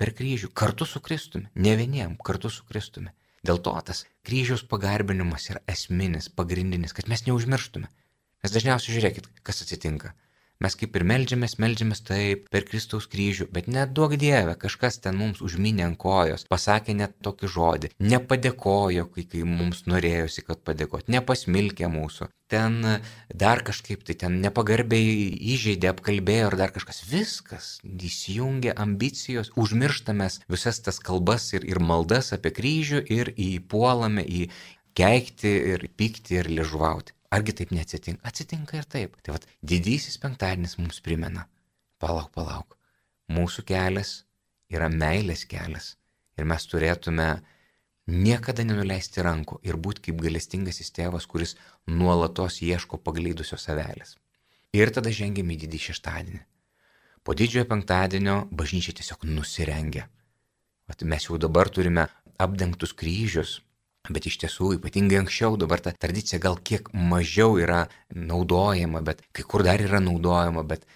per 0.01 0.15
kryžių, 0.17 0.49
kartu 0.57 0.87
su 0.89 0.97
Kristumi, 1.05 1.51
ne 1.53 1.75
vieniem, 1.77 2.15
kartu 2.25 2.49
su 2.49 2.65
Kristumi. 2.65 3.11
Dėl 3.45 3.59
to 3.65 3.73
tas 3.85 3.99
kryžiaus 4.25 4.63
pagarbinimas 4.71 5.45
yra 5.53 5.61
esminis, 5.69 6.29
pagrindinis, 6.33 6.93
kad 6.97 7.09
mes 7.11 7.21
neužmirštume. 7.27 7.89
Nes 8.41 8.53
dažniausiai 8.55 8.95
žiūrėkit, 8.95 9.29
kas 9.45 9.61
atsitinka. 9.61 10.15
Mes 10.61 10.75
kaip 10.77 10.97
ir 10.99 11.05
melžiamės, 11.09 11.55
melžiamės 11.57 12.03
taip 12.05 12.43
per 12.53 12.67
Kristaus 12.69 13.07
kryžių, 13.09 13.47
bet 13.55 13.65
net 13.71 13.95
duok 13.97 14.13
Dieve, 14.21 14.53
kažkas 14.61 14.99
ten 15.01 15.15
mums 15.17 15.39
užminė 15.41 15.87
ant 15.87 15.97
kojos, 16.01 16.45
pasakė 16.51 16.93
net 16.99 17.15
tokį 17.25 17.47
žodį, 17.55 17.89
nepadėkojo, 18.11 19.07
kai, 19.15 19.23
kai 19.31 19.41
mums 19.47 19.87
norėjosi, 19.89 20.43
kad 20.45 20.61
padėkot, 20.67 21.09
nepasmilkė 21.09 21.89
mūsų, 21.89 22.27
ten 22.53 22.77
dar 23.43 23.63
kažkaip 23.65 24.03
tai 24.05 24.13
ten 24.21 24.37
nepagarbiai 24.43 25.31
įžeidė, 25.55 25.89
apkalbėjo 25.95 26.51
ar 26.51 26.57
dar 26.59 26.75
kažkas. 26.75 27.01
Viskas 27.09 27.71
įsijungia 27.81 28.75
ambicijos, 28.85 29.49
užmirštamės 29.57 30.43
visas 30.51 30.81
tas 30.85 31.01
kalbas 31.01 31.47
ir, 31.57 31.65
ir 31.65 31.81
maldas 31.81 32.35
apie 32.37 32.53
kryžių 32.59 33.01
ir 33.17 33.33
įpuolame 33.33 34.27
į 34.27 34.45
keikti 34.93 35.55
ir 35.73 35.87
pykti 35.97 36.37
ir 36.43 36.51
liežuvauti. 36.51 37.17
Argi 37.31 37.53
taip 37.55 37.71
neatsitinka? 37.71 38.21
Atsitinka 38.27 38.77
ir 38.77 38.87
taip. 38.91 39.15
Tai 39.23 39.37
vad, 39.37 39.47
didysis 39.63 40.17
penktadienis 40.19 40.77
mums 40.81 40.99
primena. 41.03 41.45
Palauk, 42.01 42.31
palauk. 42.35 42.75
Mūsų 43.31 43.63
kelias 43.69 44.21
yra 44.73 44.89
meilės 44.91 45.45
kelias. 45.47 45.95
Ir 46.35 46.47
mes 46.49 46.65
turėtume 46.67 47.29
niekada 48.11 48.65
nenuleisti 48.67 49.23
rankų 49.23 49.61
ir 49.67 49.77
būti 49.77 50.09
kaip 50.09 50.19
galestingasis 50.23 50.91
tėvas, 50.95 51.27
kuris 51.29 51.55
nuolatos 51.87 52.59
ieško 52.65 52.99
pagleidusios 53.05 53.67
savelės. 53.67 54.17
Ir 54.75 54.91
tada 54.95 55.11
žengėme 55.11 55.55
į 55.55 55.63
didį 55.65 55.81
šeštadienį. 55.87 56.41
Po 57.23 57.35
didžiojo 57.37 57.67
penktadienio 57.69 58.37
bažnyčia 58.51 58.95
tiesiog 58.97 59.27
nusirengia. 59.29 60.07
Vat 60.89 61.03
mes 61.07 61.27
jau 61.27 61.37
dabar 61.39 61.69
turime 61.69 62.07
apdengtus 62.41 62.95
kryžius, 62.97 63.59
Bet 64.09 64.25
iš 64.25 64.39
tiesų, 64.41 64.71
ypatingai 64.79 65.19
anksčiau, 65.21 65.59
dabar 65.61 65.81
ta 65.83 65.93
tradicija 65.93 66.39
gal 66.41 66.57
kiek 66.57 66.89
mažiau 66.93 67.59
yra 67.61 67.83
naudojama, 68.09 69.03
bet 69.05 69.21
kai 69.35 69.45
kur 69.45 69.61
dar 69.67 69.83
yra 69.83 69.99
naudojama, 70.01 70.63
bet 70.65 70.87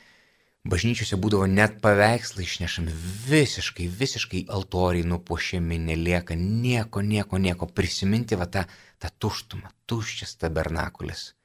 bažnyčiose 0.66 1.20
būdavo 1.22 1.46
net 1.46 1.78
paveikslai 1.84 2.48
išnešami 2.48 2.96
visiškai, 3.30 3.86
visiškai 4.02 4.44
altoriai 4.58 5.06
nupuošiami, 5.06 5.78
nelieka 5.92 6.34
nieko, 6.40 7.06
nieko, 7.06 7.38
nieko. 7.38 7.70
Prisiminti 7.70 8.40
va 8.42 8.50
tą, 8.50 8.66
tą 8.98 9.14
tuštumą, 9.22 9.70
tuščias 9.86 10.40
tabernakulis. 10.42 11.36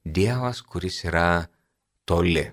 Dievas, 0.00 0.64
kuris 0.64 1.04
yra 1.04 1.44
toli. 2.08 2.48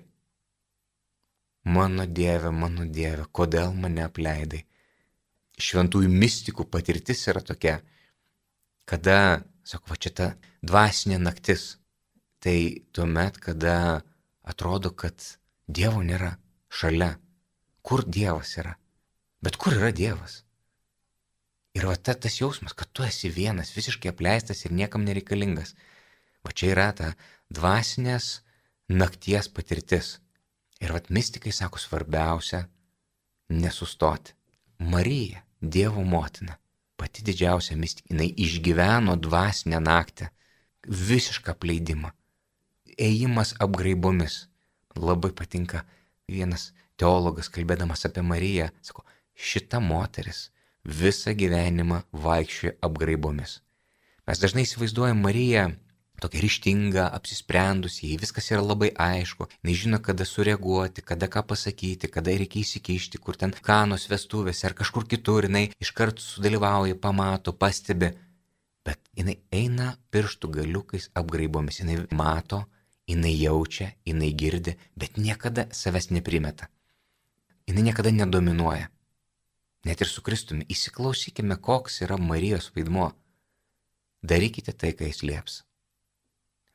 Mano 1.64 2.04
Dieve, 2.04 2.52
mano 2.52 2.84
Dieve, 2.84 3.24
kodėl 3.32 3.72
mane 3.72 4.04
apleidai? 4.04 4.66
Šventųjų 5.58 6.12
mystikų 6.12 6.68
patirtis 6.70 7.24
yra 7.32 7.40
tokia 7.40 7.80
kada, 8.88 9.44
sako, 9.68 9.92
va 9.92 10.00
čia 10.00 10.12
ta 10.16 10.28
dvasinė 10.64 11.20
naktis, 11.20 11.76
tai 12.42 12.84
tuomet, 12.96 13.38
kada 13.42 14.02
atrodo, 14.48 14.94
kad 14.96 15.20
Dievo 15.68 16.00
nėra 16.00 16.38
šalia. 16.72 17.18
Kur 17.84 18.04
Dievas 18.08 18.54
yra? 18.60 18.78
Bet 19.44 19.58
kur 19.60 19.76
yra 19.76 19.90
Dievas? 19.92 20.42
Ir 21.76 21.84
va 21.86 21.94
ta, 22.00 22.14
tas 22.16 22.38
jausmas, 22.40 22.72
kad 22.72 22.88
tu 22.92 23.04
esi 23.04 23.28
vienas, 23.30 23.74
visiškai 23.76 24.10
apleistas 24.10 24.64
ir 24.64 24.72
niekam 24.74 25.04
nereikalingas. 25.04 25.74
Va 26.42 26.54
čia 26.56 26.72
yra 26.72 26.88
ta 26.96 27.12
dvasinės 27.52 28.40
nakties 28.88 29.50
patirtis. 29.52 30.16
Ir 30.80 30.94
va 30.94 31.02
mystikai 31.12 31.52
sako 31.52 31.78
svarbiausia- 31.82 32.64
nesustoti. 33.62 34.32
Marija, 34.78 35.44
Dievo 35.60 36.04
motina, 36.04 36.56
pati 36.98 37.22
didžiausia 37.26 37.76
mistika, 37.78 38.10
jinai 38.12 38.28
išgyveno 38.44 39.16
dvasinę 39.22 39.80
naktį, 39.80 40.28
visišką 40.86 41.54
apleidimą. 41.54 42.12
ėjimas 42.98 43.54
apgraibomis. 43.62 44.48
Labai 44.98 45.30
patinka 45.30 45.84
vienas 46.26 46.72
teologas 46.98 47.48
kalbėdamas 47.48 48.02
apie 48.08 48.24
Mariją, 48.26 48.68
sako, 48.82 49.04
šita 49.38 49.78
moteris 49.80 50.48
visą 50.84 51.34
gyvenimą 51.38 52.02
vaikščioja 52.12 52.74
apgraibomis. 52.82 53.60
Mes 54.26 54.42
dažnai 54.42 54.64
įsivaizduojam 54.66 55.22
Mariją 55.22 55.68
tokia 56.22 56.42
ryštinga, 56.42 57.08
apsisprendusi, 57.18 58.08
jai 58.10 58.18
viskas 58.20 58.50
yra 58.52 58.62
labai 58.64 58.90
aišku, 58.94 59.48
nežino, 59.66 60.00
kada 60.02 60.26
sureaguoti, 60.28 61.04
kada 61.06 61.28
ką 61.30 61.44
pasakyti, 61.52 62.10
kada 62.12 62.34
reikia 62.34 62.62
įsikišti, 62.64 63.20
kur 63.22 63.38
ten 63.38 63.54
kanos 63.68 64.08
vestuvėse 64.10 64.66
ar 64.68 64.74
kažkur 64.78 65.06
kitur, 65.10 65.46
jinai 65.48 65.68
iškart 65.82 66.22
sudalyvauja, 66.22 66.98
pamato, 67.02 67.54
pastebi, 67.54 68.10
bet 68.86 69.00
jinai 69.18 69.38
eina 69.52 69.92
pirštų 70.10 70.50
galiukais 70.58 71.10
apgraibomis, 71.18 71.82
jinai 71.82 72.00
mato, 72.10 72.64
jinai 73.08 73.34
jaučia, 73.36 73.92
jinai 74.06 74.32
girdi, 74.34 74.76
bet 74.96 75.16
niekada 75.16 75.68
savęs 75.72 76.10
neprimeta. 76.10 76.68
Jinai 77.68 77.90
niekada 77.90 78.10
nedominuoja. 78.12 78.88
Net 79.86 80.02
ir 80.02 80.10
su 80.10 80.24
Kristumi 80.24 80.66
įsiklausykime, 80.72 81.60
koks 81.62 82.02
yra 82.04 82.18
Marijos 82.18 82.72
vaidmuo. 82.74 83.12
Darykite 84.24 84.74
tai, 84.74 84.90
ką 84.96 85.06
jis 85.06 85.22
lieps. 85.22 85.62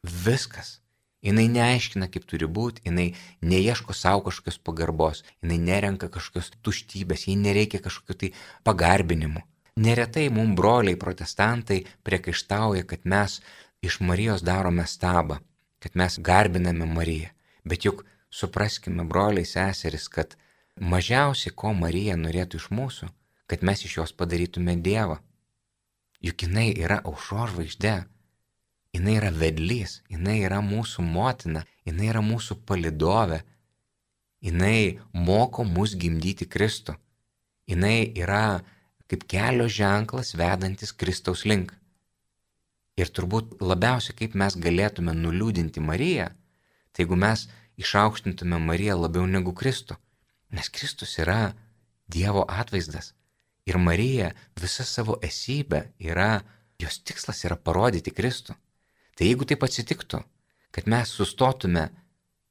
Viskas. 0.04 0.80
Jinai 1.24 1.48
neaiškina, 1.48 2.10
kaip 2.12 2.26
turi 2.28 2.48
būti, 2.52 2.84
jinai 2.84 3.14
neieško 3.48 3.96
savo 3.96 4.26
kažkokios 4.26 4.58
pagarbos, 4.60 5.24
jinai 5.40 5.58
nerenka 5.64 6.10
kažkokios 6.12 6.52
tuštybės, 6.68 7.30
jai 7.30 7.38
nereikia 7.40 7.80
kažkokių 7.80 8.18
tai 8.20 8.30
pagarbinimų. 8.68 9.44
Neretai 9.80 10.28
mums 10.30 10.58
broliai 10.60 11.00
protestantai 11.00 11.80
priekaištauja, 12.04 12.84
kad 12.84 13.08
mes 13.08 13.40
iš 13.82 14.02
Marijos 14.04 14.44
darome 14.44 14.84
stabą, 14.86 15.40
kad 15.80 15.96
mes 15.96 16.20
garbiname 16.20 16.86
Mariją. 16.86 17.32
Bet 17.64 17.88
juk 17.88 18.04
supraskime, 18.30 19.08
broliai 19.08 19.48
seseris, 19.48 20.10
kad 20.12 20.36
mažiausiai 20.76 21.56
ko 21.56 21.72
Marija 21.74 22.20
norėtų 22.20 22.60
iš 22.60 22.68
mūsų, 22.76 23.10
kad 23.48 23.64
mes 23.64 23.86
iš 23.88 23.98
jos 24.02 24.12
padarytume 24.12 24.76
Dievą. 24.76 25.22
Juk 26.20 26.44
jinai 26.46 26.74
yra 26.76 27.00
aušo 27.08 27.48
žvaigždė, 27.52 28.02
jinai 28.94 29.18
yra 29.20 29.32
vedlys, 29.34 30.02
jinai 30.10 30.42
yra 30.46 30.60
mūsų 30.62 31.04
motina, 31.06 31.64
jinai 31.88 32.12
yra 32.12 32.22
mūsų 32.26 32.60
palidovė, 32.68 33.42
jinai 34.44 35.00
moko 35.14 35.66
mus 35.66 35.96
gimdyti 36.00 36.48
Kristų, 36.50 36.96
jinai 37.70 38.12
yra 38.14 38.62
kaip 39.10 39.26
kelio 39.30 39.68
ženklas 39.70 40.34
vedantis 40.38 40.94
Kristaus 40.94 41.44
link. 41.46 41.74
Ir 42.98 43.10
turbūt 43.10 43.58
labiausiai 43.62 44.16
kaip 44.18 44.38
mes 44.38 44.56
galėtume 44.62 45.16
nuliūdinti 45.18 45.82
Mariją, 45.82 46.30
tai 46.94 47.06
jeigu 47.06 47.18
mes 47.18 47.48
išaukštintume 47.82 48.60
Mariją 48.62 49.00
labiau 49.02 49.26
negu 49.26 49.54
Kristų, 49.58 49.98
nes 50.54 50.70
Kristus 50.70 51.18
yra 51.18 51.56
Dievo 52.06 52.46
atvaizdas. 52.46 53.14
Ir 53.66 53.80
Marija 53.80 54.34
visa 54.60 54.84
savo 54.86 55.16
esybė 55.24 55.88
yra, 56.04 56.44
jos 56.78 57.00
tikslas 57.00 57.46
yra 57.48 57.56
parodyti 57.56 58.12
Kristų. 58.12 58.54
Tai 59.14 59.28
jeigu 59.30 59.46
taip 59.46 59.64
atsitiktų, 59.66 60.22
kad 60.74 60.88
mes 60.90 61.12
sustotume 61.14 61.90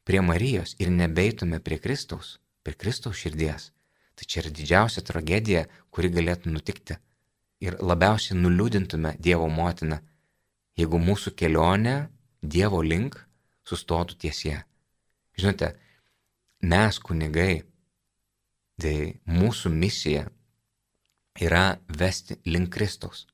prie 0.07 0.21
Marijos 0.23 0.76
ir 0.78 0.90
nebeitume 0.95 1.59
prie 1.61 1.78
Kristaus, 1.83 2.37
prie 2.62 2.76
Kristaus 2.78 3.19
širdies, 3.19 3.71
tai 4.14 4.28
čia 4.28 4.42
yra 4.42 4.52
didžiausia 4.54 5.02
tragedija, 5.07 5.66
kuri 5.90 6.12
galėtų 6.14 6.52
nutikti. 6.54 6.99
Ir 7.62 7.78
labiausiai 7.78 8.38
nuliūdintume 8.38 9.16
Dievo 9.23 9.49
motiną, 9.50 10.00
jeigu 10.78 10.99
mūsų 10.99 11.35
kelionė 11.38 11.97
Dievo 12.42 12.83
link 12.83 13.19
sustotų 13.66 14.19
tiesie. 14.25 14.57
Žinote, 15.38 15.73
mes 16.62 16.99
kunigai, 16.99 17.62
tai 18.83 19.21
mūsų 19.26 19.71
misija 19.75 20.26
yra 21.40 21.78
vesti 21.88 22.38
link 22.47 22.73
Kristaus. 22.75 23.26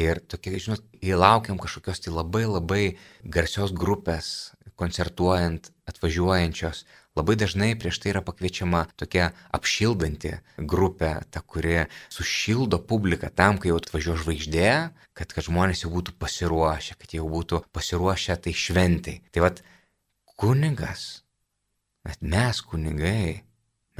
Ir 0.00 0.22
tokie, 0.24 0.56
žinot, 0.56 0.80
įlaukiam 1.04 1.58
kažkokios 1.60 2.00
tai 2.00 2.12
labai 2.14 2.46
labai 2.48 2.84
garsios 3.28 3.74
grupės, 3.76 4.54
koncertuojant, 4.80 5.68
atvažiuojančios. 5.84 6.86
Labai 7.12 7.36
dažnai 7.36 7.74
prieš 7.76 7.98
tai 8.00 8.14
yra 8.14 8.22
pakviečiama 8.24 8.86
tokia 8.96 9.26
apšildanti 9.52 10.32
grupė, 10.56 11.10
ta, 11.28 11.42
kuri 11.44 11.82
sušildo 12.08 12.80
publiką 12.88 13.28
tam, 13.28 13.60
kai 13.60 13.68
jau 13.68 13.76
atvažiuoja 13.82 14.22
žvaigždė, 14.22 14.70
kad, 15.12 15.34
kad 15.36 15.44
žmonės 15.44 15.84
jau 15.84 15.92
būtų 15.92 16.16
pasiruošę, 16.16 16.96
kad 16.96 17.12
jau 17.12 17.28
būtų 17.28 17.60
pasiruošę 17.76 18.38
tai 18.46 18.56
šventai. 18.56 19.18
Tai 19.28 19.44
vad, 19.44 19.60
kunigas, 20.40 21.20
bet 22.08 22.24
mes 22.24 22.64
kunigai, 22.64 23.44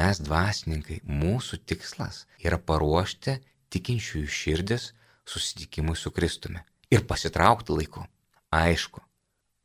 mes 0.01 0.25
dvasininkai, 0.25 1.03
mūsų 1.05 1.61
tikslas 1.69 2.25
yra 2.41 2.57
paruošti 2.57 3.37
tikinčiųjų 3.77 4.33
širdis 4.41 4.91
susitikimui 5.29 5.97
su 5.97 6.11
Kristumi 6.11 6.63
ir 6.91 7.07
pasitraukti 7.09 7.73
laiku. 7.73 8.05
Aišku, 8.53 9.01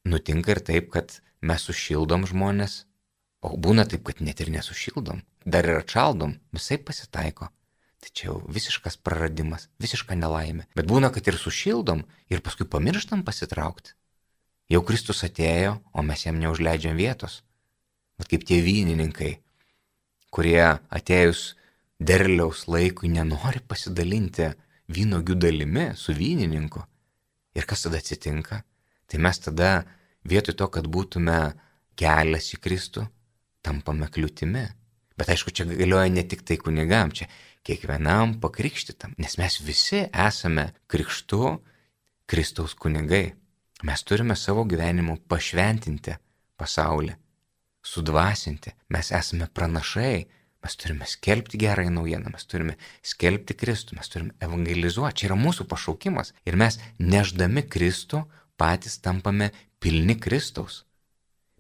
nutinka 0.08 0.54
ir 0.56 0.62
taip, 0.64 0.90
kad 0.94 1.20
mes 1.44 1.66
sušildom 1.68 2.26
žmonės, 2.30 2.86
o 3.44 3.58
būna 3.60 3.86
taip, 3.90 4.06
kad 4.08 4.22
net 4.24 4.40
ir 4.42 4.52
nesušildom, 4.54 5.22
dar 5.46 5.68
ir 5.68 5.82
atšaldom, 5.82 6.38
visai 6.56 6.80
pasitaiko. 6.80 7.50
Tai 7.98 8.10
čia 8.14 8.30
jau 8.30 8.38
visiškas 8.54 9.00
praradimas, 9.02 9.68
visiška 9.82 10.16
nelaimė. 10.16 10.68
Bet 10.78 10.88
būna, 10.90 11.10
kad 11.12 11.28
ir 11.28 11.40
sušildom 11.42 12.06
ir 12.32 12.44
paskui 12.46 12.68
pamirštam 12.70 13.26
pasitraukti. 13.28 13.96
Jau 14.72 14.84
Kristus 14.86 15.24
atėjo, 15.26 15.78
o 15.92 16.04
mes 16.06 16.26
jam 16.26 16.40
neužleidžiam 16.40 16.96
vietos. 17.00 17.42
Bet 18.20 18.30
kaip 18.32 18.46
tie 18.48 18.60
vynininkai, 18.62 19.38
kurie 20.34 20.62
atėjus 20.94 21.56
derliaus 21.98 22.68
laikui 22.70 23.10
nenori 23.10 23.62
pasidalinti 23.66 24.52
vynogių 24.92 25.36
dalimi 25.36 25.92
su 25.96 26.16
vynininku. 26.16 26.84
Ir 27.58 27.66
kas 27.68 27.86
tada 27.86 28.00
atsitinka? 28.02 28.62
Tai 29.08 29.20
mes 29.24 29.40
tada 29.40 29.72
vietoj 30.28 30.56
to, 30.60 30.68
kad 30.72 30.88
būtume 30.92 31.38
kelias 31.98 32.52
į 32.54 32.62
Kristų, 32.64 33.08
tampame 33.66 34.10
kliūtimi. 34.12 34.66
Bet 35.18 35.32
aišku, 35.34 35.52
čia 35.56 35.66
galioja 35.70 36.12
ne 36.14 36.24
tik 36.30 36.44
tai 36.46 36.60
kunigam, 36.62 37.12
čia 37.12 37.26
kiekvienam 37.66 38.38
pakrikštytam, 38.44 39.16
nes 39.18 39.38
mes 39.42 39.58
visi 39.66 40.06
esame 40.12 40.70
krikštu 40.92 41.58
Kristaus 42.30 42.76
kunigai. 42.78 43.34
Mes 43.88 44.04
turime 44.06 44.36
savo 44.38 44.64
gyvenimu 44.66 45.18
pašventinti 45.30 46.16
pasaulį, 46.58 47.14
sudvasinti, 47.86 48.74
mes 48.94 49.12
esame 49.14 49.50
pranašai, 49.54 50.26
Mes 50.64 50.76
turime 50.76 51.06
skelbti 51.06 51.58
gerąją 51.62 51.92
naujieną, 51.94 52.32
mes 52.34 52.46
turime 52.50 52.76
skelbti 53.06 53.54
Kristų, 53.54 53.98
mes 54.00 54.10
turime 54.10 54.34
evangelizuoti. 54.42 55.22
Čia 55.22 55.30
yra 55.30 55.38
mūsų 55.40 55.68
pašaukimas. 55.70 56.34
Ir 56.50 56.58
mes 56.60 56.80
neždami 57.00 57.64
Kristų 57.70 58.24
patys 58.58 58.98
tampame 59.00 59.52
pilni 59.80 60.18
Kristaus. 60.20 60.84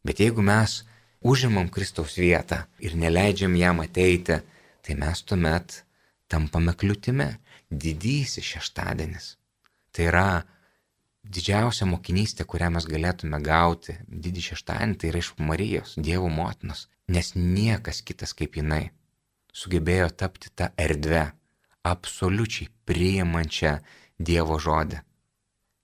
Bet 0.04 0.22
jeigu 0.24 0.42
mes 0.42 0.82
užimam 1.22 1.70
Kristaus 1.70 2.18
vietą 2.18 2.64
ir 2.80 2.98
neleidžiam 2.98 3.56
jam 3.60 3.84
ateiti, 3.84 4.42
tai 4.82 4.98
mes 4.98 5.24
tuomet 5.24 5.84
tampame 6.32 6.74
kliūtimi. 6.74 7.30
Didysis 7.68 8.46
šeštadienis. 8.48 9.34
Tai 9.92 10.06
yra 10.08 10.30
didžiausia 11.34 11.88
mokinystė, 11.90 12.46
kurią 12.50 12.70
mes 12.76 12.88
galėtume 12.90 13.40
gauti 13.44 13.98
didį 14.08 14.44
šeštadienį, 14.52 14.98
tai 15.00 15.12
yra 15.12 15.24
iš 15.24 15.34
Marijos, 15.40 15.96
Dievo 15.98 16.30
motinos, 16.32 16.88
nes 17.08 17.34
niekas 17.36 18.02
kitas 18.06 18.34
kaip 18.38 18.58
jinai 18.60 18.90
sugebėjo 19.58 20.10
tapti 20.14 20.52
tą 20.54 20.70
erdvę, 20.78 21.32
absoliučiai 21.88 22.70
priimančią 22.88 23.78
Dievo 24.20 24.60
žodį. 24.62 25.02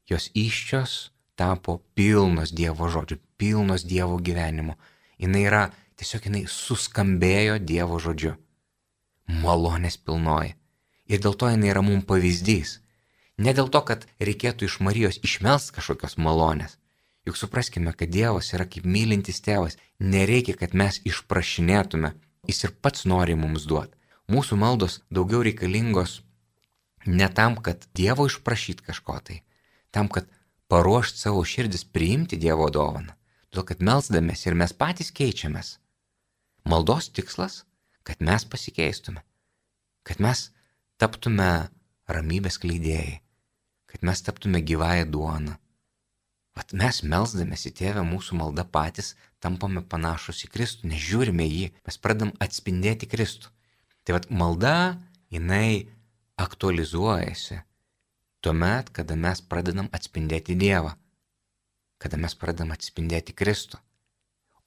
Jos 0.10 0.30
iščios 0.38 1.14
tapo 1.40 1.80
pilnos 1.98 2.54
Dievo 2.54 2.90
žodžių, 2.92 3.18
pilnos 3.38 3.86
Dievo 3.88 4.20
gyvenimo. 4.20 4.78
Jis 5.18 5.38
yra, 5.40 5.64
tiesiog 5.98 6.28
jinai 6.28 6.44
suskambėjo 6.50 7.60
Dievo 7.64 8.00
žodžiu. 8.02 8.36
Malonės 9.44 9.98
pilnoji. 9.98 10.56
Ir 11.08 11.22
dėl 11.24 11.36
to 11.40 11.50
jinai 11.52 11.72
yra 11.72 11.84
mums 11.86 12.06
pavyzdys. 12.10 12.80
Ne 13.38 13.54
dėl 13.58 13.70
to, 13.74 13.82
kad 13.82 14.06
reikėtų 14.22 14.68
iš 14.70 14.80
Marijos 14.86 15.18
išmels 15.26 15.72
kažkokios 15.74 16.20
malonės. 16.22 16.78
Juk 17.26 17.40
supraskime, 17.40 17.94
kad 17.96 18.12
Dievas 18.12 18.52
yra 18.54 18.68
kaip 18.68 18.86
mylintis 18.86 19.40
tėvas. 19.42 19.80
Nereikia, 20.00 20.58
kad 20.60 20.76
mes 20.76 21.00
išprašinėtume 21.08 22.14
Jis 22.48 22.66
ir 22.68 22.74
pats 22.84 23.06
nori 23.08 23.36
mums 23.40 23.66
duoti. 23.72 23.96
Mūsų 24.32 24.58
maldos 24.60 25.00
daugiau 25.12 25.44
reikalingos 25.48 26.20
ne 27.08 27.28
tam, 27.32 27.56
kad 27.56 27.88
Dievo 27.96 28.28
išprašyt 28.28 28.84
kažko 28.84 29.20
tai, 29.24 29.38
tam, 29.96 30.10
kad 30.12 30.28
paruošt 30.72 31.20
savo 31.20 31.44
širdis 31.48 31.86
priimti 31.88 32.40
Dievo 32.40 32.68
dovaną. 32.72 33.16
Todėl, 33.52 33.68
kad 33.70 33.84
melzdamės 33.88 34.44
ir 34.48 34.58
mes 34.60 34.76
patys 34.76 35.12
keičiamės. 35.16 35.78
Maldos 36.68 37.12
tikslas, 37.16 37.64
kad 38.04 38.20
mes 38.20 38.44
pasikeistume, 38.50 39.24
kad 40.04 40.20
mes 40.24 40.50
taptume 41.00 41.70
ramybės 42.10 42.60
kleidėjai, 42.64 43.20
kad 43.92 44.04
mes 44.08 44.24
taptume 44.26 44.64
gyvąją 44.66 45.10
duoną, 45.12 45.58
Vat 46.54 46.74
mes 46.78 47.00
melzdamės 47.02 47.66
į 47.66 47.72
tėvę 47.80 48.04
mūsų 48.06 48.38
maldą 48.38 48.66
patys 48.70 49.16
tampame 49.42 49.82
panašus 49.90 50.44
į 50.46 50.52
Kristų, 50.54 50.90
nežiūrime 50.92 51.48
jį, 51.48 51.72
mes 51.88 51.98
pradam 51.98 52.30
atspindėti 52.46 53.10
Kristų. 53.10 53.50
Tai 54.06 54.20
vat 54.20 54.28
malda, 54.30 54.76
jinai 55.34 55.90
aktualizuojasi 56.38 57.58
tuomet, 58.44 58.92
kada 58.94 59.18
mes 59.18 59.42
pradedam 59.42 59.90
atspindėti 59.96 60.58
Dievą, 60.60 60.94
kada 61.98 62.20
mes 62.22 62.36
pradedam 62.38 62.74
atspindėti 62.76 63.34
Kristų. 63.34 63.80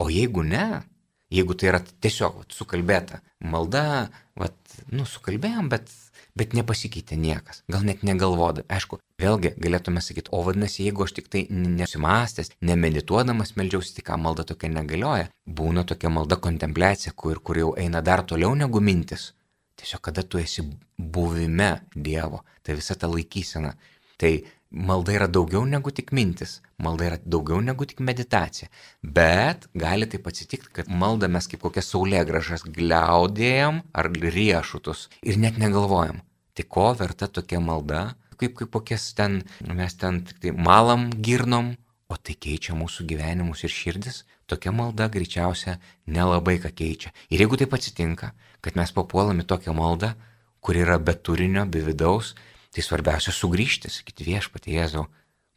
O 0.02 0.08
jeigu 0.10 0.42
ne, 0.42 0.82
jeigu 1.30 1.54
tai 1.54 1.70
yra 1.70 1.80
tiesiog 1.84 2.40
vat, 2.40 2.56
sukalbėta 2.56 3.20
malda, 3.38 4.08
vat, 4.34 4.58
nu, 4.90 5.06
sukalbėjom, 5.06 5.70
bet 5.70 5.92
bet 6.36 6.52
nepasikeitė 6.56 7.16
niekas, 7.20 7.62
gal 7.72 7.84
net 7.86 8.02
negalvodami. 8.06 8.66
Aišku, 8.72 8.98
vėlgi 9.20 9.54
galėtume 9.62 10.02
sakyti, 10.04 10.32
o 10.36 10.42
vadinasi, 10.46 10.84
jeigu 10.84 11.06
aš 11.06 11.16
tik 11.16 11.30
tai 11.32 11.46
nesimastęs, 11.50 12.52
nemedituodamas 12.68 13.54
meldžiausi, 13.56 13.96
tai 13.96 14.06
ką 14.10 14.20
malda 14.20 14.44
tokia 14.48 14.70
negalioja. 14.74 15.30
Būna 15.48 15.86
tokia 15.88 16.12
malda 16.12 16.38
kontempliacija, 16.42 17.14
kur, 17.16 17.40
kur 17.40 17.62
jau 17.62 17.72
eina 17.80 18.04
dar 18.04 18.24
toliau 18.28 18.54
negu 18.58 18.82
mintis. 18.84 19.32
Tiesiog 19.76 20.04
kada 20.08 20.24
tu 20.24 20.40
esi 20.40 20.64
buvime 20.96 21.72
Dievo, 21.94 22.44
tai 22.64 22.76
visa 22.78 22.96
ta 22.96 23.08
laikysena. 23.12 23.74
Tai 24.16 24.32
malda 24.70 25.14
yra 25.14 25.26
daugiau 25.28 25.64
negu 25.64 25.90
tik 25.94 26.12
mintis, 26.12 26.60
malda 26.78 27.06
yra 27.08 27.18
daugiau 27.24 27.60
negu 27.60 27.86
tik 27.86 28.00
meditacija. 28.00 28.68
Bet 29.02 29.68
gali 29.74 30.06
taip 30.10 30.26
atsitikti, 30.26 30.72
kad 30.72 30.90
maldą 30.90 31.30
mes 31.30 31.48
kaip 31.48 31.62
kokias 31.62 31.90
saulėgražas 31.92 32.66
gliaudėjom 32.66 33.82
ar 33.94 34.10
riešutus 34.10 35.08
ir 35.22 35.38
net 35.38 35.58
negalvojam. 35.62 36.22
Tai 36.56 36.64
ko 36.68 36.92
verta 36.98 37.28
tokia 37.28 37.60
malda, 37.60 38.16
kaip, 38.40 38.56
kaip 38.56 38.70
kokias 38.72 39.12
ten, 39.16 39.42
mes 39.66 39.94
ten 40.00 40.22
tik 40.24 40.40
tai 40.42 40.52
malam 40.52 41.10
girnom, 41.12 41.74
o 42.08 42.16
tai 42.16 42.36
keičia 42.38 42.76
mūsų 42.78 43.06
gyvenimus 43.10 43.64
ir 43.66 43.72
širdis, 43.72 44.22
tokia 44.46 44.72
malda 44.72 45.08
greičiausia 45.10 45.78
nelabai 46.06 46.58
ką 46.62 46.70
keičia. 46.70 47.10
Ir 47.30 47.42
jeigu 47.42 47.58
taip 47.58 47.74
atsitinka, 47.74 48.30
kad 48.62 48.78
mes 48.78 48.92
papuolame 48.94 49.42
tokią 49.42 49.74
maldą, 49.74 50.14
kur 50.62 50.78
yra 50.78 50.98
be 51.02 51.14
turinio, 51.14 51.66
be 51.66 51.82
vidaus, 51.86 52.34
Tai 52.76 52.82
svarbiausia 52.84 53.32
sugrįžti, 53.32 53.88
sakyti 53.88 54.26
viešpatie 54.26 54.74
Jėzau, 54.74 55.06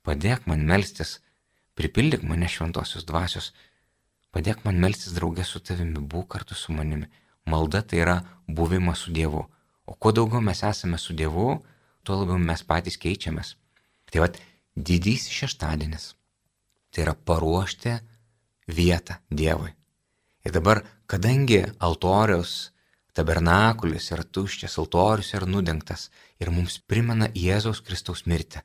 padėk 0.08 0.45
man 0.47 0.62
melstis, 0.63 1.17
pripildyk 1.75 2.21
mane 2.23 2.47
šventosios 2.47 3.03
dvasios, 3.03 3.49
padėk 4.32 4.62
man 4.63 4.79
melstis 4.79 5.17
draugė 5.17 5.43
su 5.43 5.60
tavimi, 5.60 5.99
būk 5.99 6.29
kartu 6.32 6.55
su 6.55 6.71
manimi. 6.71 7.10
Malda 7.43 7.82
tai 7.84 7.99
yra 8.05 8.15
buvimas 8.47 9.03
su 9.03 9.12
Dievu. 9.12 9.43
O 9.84 9.97
kuo 9.99 10.13
daugiau 10.15 10.39
mes 10.39 10.63
esame 10.63 10.95
su 10.95 11.12
Dievu, 11.12 11.58
tuo 12.08 12.21
labiau 12.21 12.39
mes 12.39 12.63
patys 12.63 12.95
keičiamės. 13.03 13.58
Tai 14.08 14.23
vad, 14.23 14.39
didysis 14.79 15.36
šeštadienis. 15.41 16.13
Tai 16.95 17.03
yra 17.03 17.17
paruošti 17.19 17.97
vietą 18.79 19.19
Dievui. 19.27 19.75
Ir 20.47 20.55
dabar, 20.55 20.86
kadangi 21.03 21.65
altoriaus 21.84 22.69
Tabernakulis 23.19 24.05
yra 24.15 24.23
tuščias, 24.23 24.77
altorius 24.79 25.34
yra 25.36 25.47
nudengtas 25.53 26.05
ir 26.39 26.51
mums 26.55 26.77
primena 26.79 27.27
Jėzaus 27.36 27.82
Kristaus 27.84 28.21
mirtį. 28.32 28.62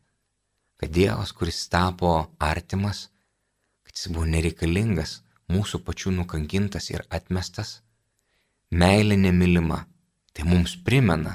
Kad 0.79 0.93
Dievas, 0.95 1.33
kuris 1.35 1.59
tapo 1.73 2.13
artimas, 2.39 3.09
kad 3.83 3.97
jis 3.99 4.13
buvo 4.15 4.29
nereikalingas, 4.31 5.17
mūsų 5.51 5.81
pačių 5.89 6.15
nukankintas 6.21 6.87
ir 6.93 7.03
atmestas, 7.19 7.81
meilė 8.71 9.19
nemylima, 9.25 9.81
tai 10.31 10.47
mums 10.47 10.77
primena 10.87 11.35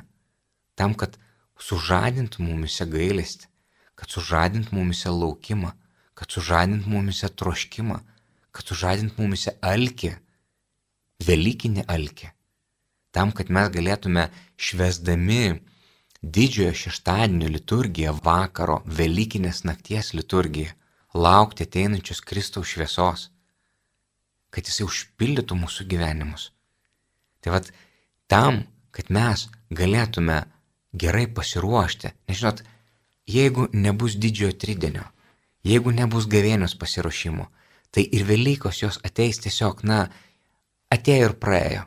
tam, 0.80 0.96
kad 0.96 1.20
sužadintų 1.60 2.48
mumise 2.48 2.88
gailestį, 2.88 3.52
kad 4.00 4.16
sužadintų 4.16 4.80
mumise 4.80 5.12
laukimą, 5.12 5.76
kad 6.16 6.32
sužadintų 6.32 6.96
mumise 6.96 7.28
troškimą, 7.28 8.00
kad 8.56 8.72
sužadintų 8.72 9.26
mumise 9.28 9.60
alkį, 9.60 10.16
Velykinį 11.28 11.84
alkį 11.92 12.30
tam, 13.16 13.32
kad 13.36 13.50
mes 13.54 13.70
galėtume 13.74 14.28
švesdami 14.58 15.60
didžiojo 16.22 16.76
šeštadienio 16.84 17.50
liturgiją, 17.54 18.14
vakaro, 18.24 18.82
Velykinės 18.86 19.64
nakties 19.66 20.14
liturgiją, 20.14 20.74
laukti 21.14 21.66
ateinančios 21.66 22.22
Kristaus 22.22 22.74
šviesos, 22.74 23.30
kad 24.54 24.68
jisai 24.68 24.86
užpildytų 24.88 25.58
mūsų 25.58 25.88
gyvenimus. 25.90 26.50
Tai 27.42 27.56
vad, 27.56 27.70
tam, 28.28 28.66
kad 28.92 29.10
mes 29.14 29.48
galėtume 29.72 30.42
gerai 30.94 31.28
pasiruošti, 31.32 32.12
nežinot, 32.30 32.64
jeigu 33.30 33.70
nebus 33.74 34.18
didžiojo 34.20 34.58
tridienio, 34.60 35.06
jeigu 35.64 35.94
nebus 35.96 36.28
gavėnios 36.30 36.76
pasiruošimo, 36.78 37.48
tai 37.94 38.04
ir 38.06 38.26
Velykos 38.28 38.84
jos 38.84 39.00
ateis 39.06 39.40
tiesiog, 39.42 39.86
na, 39.88 40.04
atėjo 40.94 41.30
ir 41.30 41.38
praėjo 41.42 41.86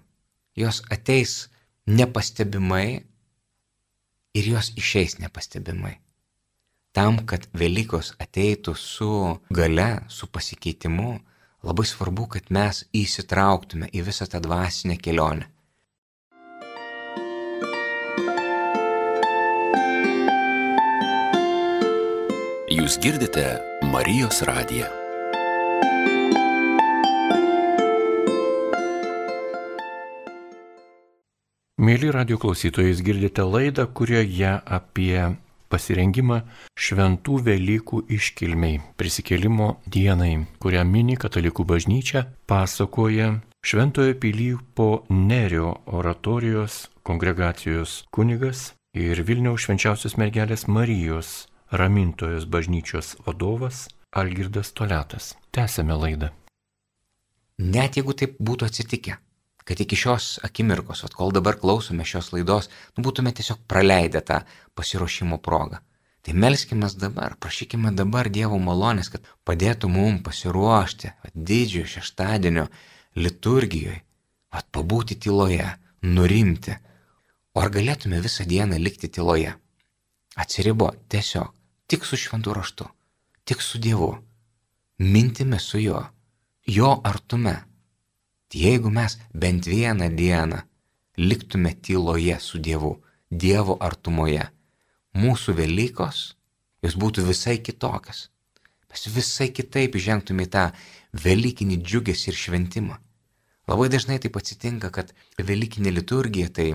jos 0.57 0.83
ateis 0.91 1.49
nepastebimai 1.87 3.03
ir 4.35 4.49
jos 4.55 4.73
išeis 4.77 5.19
nepastebimai. 5.19 5.99
Tam, 6.93 7.23
kad 7.25 7.47
Velykos 7.57 8.13
ateitų 8.21 8.75
su 8.77 9.13
gale, 9.49 10.05
su 10.13 10.29
pasikeitimu, 10.29 11.15
labai 11.65 11.87
svarbu, 11.89 12.29
kad 12.37 12.53
mes 12.53 12.85
įsitrauktume 12.93 13.89
į 13.97 14.05
visą 14.09 14.29
tą 14.29 14.43
dvasinę 14.45 14.99
kelionę. 15.01 15.49
Jūs 22.73 22.97
girdite 23.01 23.45
Marijos 23.93 24.41
radiją. 24.49 25.02
Mėly 31.83 32.13
radio 32.15 32.37
klausytojai, 32.39 32.93
girdite 33.03 33.43
laidą, 33.43 33.89
kurioje 33.91 34.53
apie 34.71 35.17
pasirengimą 35.67 36.37
šventų 36.79 37.41
Velykų 37.49 38.05
iškilmiai, 38.07 38.77
prisikėlimo 38.95 39.67
dienai, 39.91 40.45
kurią 40.63 40.85
mini 40.87 41.17
Katalikų 41.19 41.67
bažnyčia, 41.67 42.23
pasakoja 42.47 43.33
Šventojo 43.67 44.15
Pilypo 44.23 44.87
Nerio 45.11 45.73
oratorijos 45.87 46.85
kongregacijos 47.03 48.05
kunigas 48.15 48.77
ir 48.95 49.25
Vilniaus 49.27 49.67
švenčiausios 49.67 50.15
mergelės 50.23 50.69
Marijos 50.71 51.49
ramintojos 51.75 52.47
bažnyčios 52.47 53.17
vadovas 53.27 53.89
Algirdas 54.15 54.71
Toletas. 54.71 55.33
Tęsėme 55.51 55.99
laidą. 55.99 56.31
Net 57.59 57.99
jeigu 57.99 58.15
taip 58.15 58.39
būtų 58.39 58.71
atsitikę, 58.71 59.19
kad 59.65 59.81
iki 59.81 59.97
šios 59.97 60.39
akimirkos, 60.43 61.05
at 61.07 61.15
kol 61.15 61.33
dabar 61.35 61.59
klausome 61.61 62.05
šios 62.05 62.33
laidos, 62.35 62.69
nu, 62.97 63.05
būtume 63.07 63.33
tiesiog 63.35 63.63
praleidę 63.71 64.23
tą 64.27 64.43
pasiruošimo 64.79 65.39
progą. 65.39 65.81
Tai 66.23 66.35
melskime 66.39 66.87
dabar, 66.99 67.35
prašykime 67.43 67.91
dabar 67.99 68.29
Dievo 68.31 68.59
malonės, 68.63 69.11
kad 69.11 69.27
padėtų 69.47 69.91
mums 69.91 70.23
pasiruošti 70.23 71.11
didžiojo 71.35 71.89
šeštadienio 71.97 72.69
liturgijoje, 73.19 73.99
at 74.55 74.69
pabūti 74.71 75.17
tyloje, 75.19 75.67
nurimti. 76.03 76.77
O 77.55 77.61
ar 77.61 77.73
galėtume 77.75 78.21
visą 78.23 78.47
dieną 78.47 78.79
likti 78.79 79.11
tyloje? 79.11 79.57
Atsiribo 80.39 80.93
tiesiog, 81.13 81.51
tik 81.91 82.07
su 82.09 82.17
šventu 82.17 82.55
raštu, 82.55 82.87
tik 83.45 83.61
su 83.61 83.83
Dievu, 83.83 84.15
mintimi 84.99 85.59
su 85.61 85.83
juo, 85.83 86.07
jo 86.67 86.95
artume 87.05 87.57
Jeigu 88.53 88.91
mes 88.91 89.19
bent 89.35 89.65
vieną 89.67 90.09
dieną 90.17 90.59
liktume 91.17 91.73
tyloje 91.75 92.41
su 92.41 92.59
Dievu, 92.59 93.01
Dievo 93.31 93.79
artumoje, 93.81 94.45
mūsų 95.17 95.55
Velykos, 95.57 96.19
jos 96.85 96.97
būtų 97.01 97.25
visai 97.25 97.57
kitokios. 97.65 98.29
Mes 98.93 99.07
visai 99.09 99.49
kitaip 99.49 99.97
žengtume 99.97 100.45
į 100.45 100.53
tą 100.53 100.65
Velykinį 101.17 101.79
džiugesį 101.81 102.29
ir 102.33 102.37
šventimą. 102.37 102.99
Labai 103.69 103.89
dažnai 103.89 104.19
taip 104.21 104.37
atsitinka, 104.37 104.91
kad 104.93 105.15
Velykinė 105.41 105.93
liturgija 105.97 106.51
tai 106.53 106.73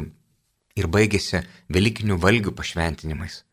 ir 0.78 0.88
baigėsi 0.90 1.44
Velykinių 1.70 2.18
valgių 2.22 2.56
pašventinimais. 2.58 3.44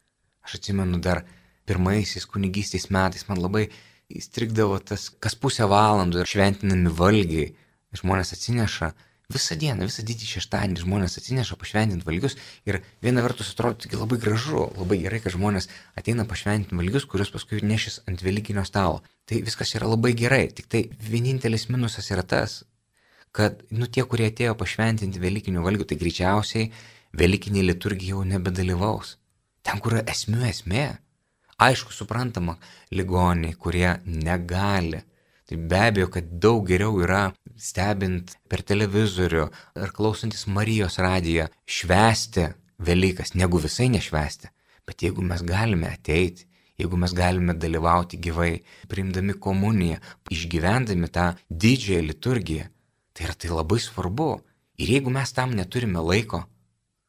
Aš 0.45 0.61
atsimenu 0.61 1.01
dar 1.01 1.27
pirmaisiais 1.69 2.25
kunigystės 2.29 2.89
metais 2.89 3.29
man 3.29 3.41
labai 3.41 3.67
įstrigdavo 4.09 4.79
tas, 4.81 5.11
kas 5.21 5.37
pusę 5.37 5.69
valandų 5.69 6.25
šventinami 6.29 6.93
valgiai 6.93 7.53
žmonės 8.01 8.35
atsineša 8.37 8.93
visą 9.33 9.57
dieną, 9.57 9.87
visą 9.89 10.05
didį 10.05 10.29
šeštadienį 10.29 10.83
žmonės 10.83 11.17
atsineša 11.21 11.57
pašventinti 11.61 12.05
valgius 12.07 12.37
ir 12.69 12.81
viena 13.03 13.25
vertus 13.25 13.55
atrodo 13.55 13.81
tik 13.85 13.97
labai 13.97 14.19
gražu, 14.21 14.67
labai 14.77 15.01
gerai, 15.01 15.21
kad 15.25 15.33
žmonės 15.33 15.71
ateina 15.99 16.27
pašventinti 16.29 16.77
valgius, 16.77 17.09
kuriuos 17.09 17.33
paskui 17.33 17.63
nešis 17.65 18.03
ant 18.09 18.23
velykinio 18.25 18.65
stalo. 18.69 19.01
Tai 19.25 19.41
viskas 19.47 19.73
yra 19.79 19.89
labai 19.89 20.13
gerai, 20.13 20.49
tik 20.53 20.69
tai 20.69 20.85
vienintelis 21.11 21.71
minusas 21.73 22.11
yra 22.13 22.23
tas, 22.23 22.63
kad, 23.35 23.65
nu, 23.75 23.89
tie, 23.89 24.05
kurie 24.07 24.29
atėjo 24.31 24.55
pašventinti 24.61 25.23
velykinių 25.23 25.65
valgių, 25.65 25.89
tai 25.89 25.99
greičiausiai 26.03 26.69
velykinė 27.19 27.65
liturgija 27.65 28.15
jau 28.15 28.27
nebedalyvaus. 28.29 29.17
Ten, 29.65 29.81
kur 29.81 29.97
yra 29.97 30.05
esmių 30.13 30.45
esmė. 30.51 30.85
Aišku, 31.65 31.95
suprantama, 31.95 32.59
ligoniai, 32.93 33.57
kurie 33.57 33.97
negali. 34.05 35.01
Tai 35.49 35.59
be 35.71 35.81
abejo, 35.89 36.11
kad 36.13 36.31
daug 36.43 36.65
geriau 36.69 36.99
yra 37.03 37.29
stebint 37.61 38.35
per 38.51 38.63
televizorių 38.67 39.47
ar 39.81 39.93
klausantis 39.95 40.47
Marijos 40.51 40.99
radiją 41.03 41.49
švesti 41.67 42.49
Velykas, 42.85 43.35
negu 43.39 43.61
visai 43.63 43.87
nešvesti. 43.93 44.51
Bet 44.85 45.05
jeigu 45.07 45.23
mes 45.25 45.43
galime 45.47 45.89
ateiti, 45.95 46.49
jeigu 46.81 46.99
mes 47.01 47.15
galime 47.15 47.55
dalyvauti 47.55 48.19
gyvai, 48.21 48.59
priimdami 48.91 49.37
komuniją, 49.47 50.01
išgyvendami 50.35 51.09
tą 51.15 51.31
didžiąją 51.49 52.03
liturgiją, 52.09 52.67
tai 53.15 53.29
yra 53.29 53.37
tai 53.39 53.53
labai 53.55 53.79
svarbu. 53.81 54.33
Ir 54.83 54.97
jeigu 54.97 55.13
mes 55.15 55.33
tam 55.33 55.55
neturime 55.55 56.03
laiko, 56.03 56.43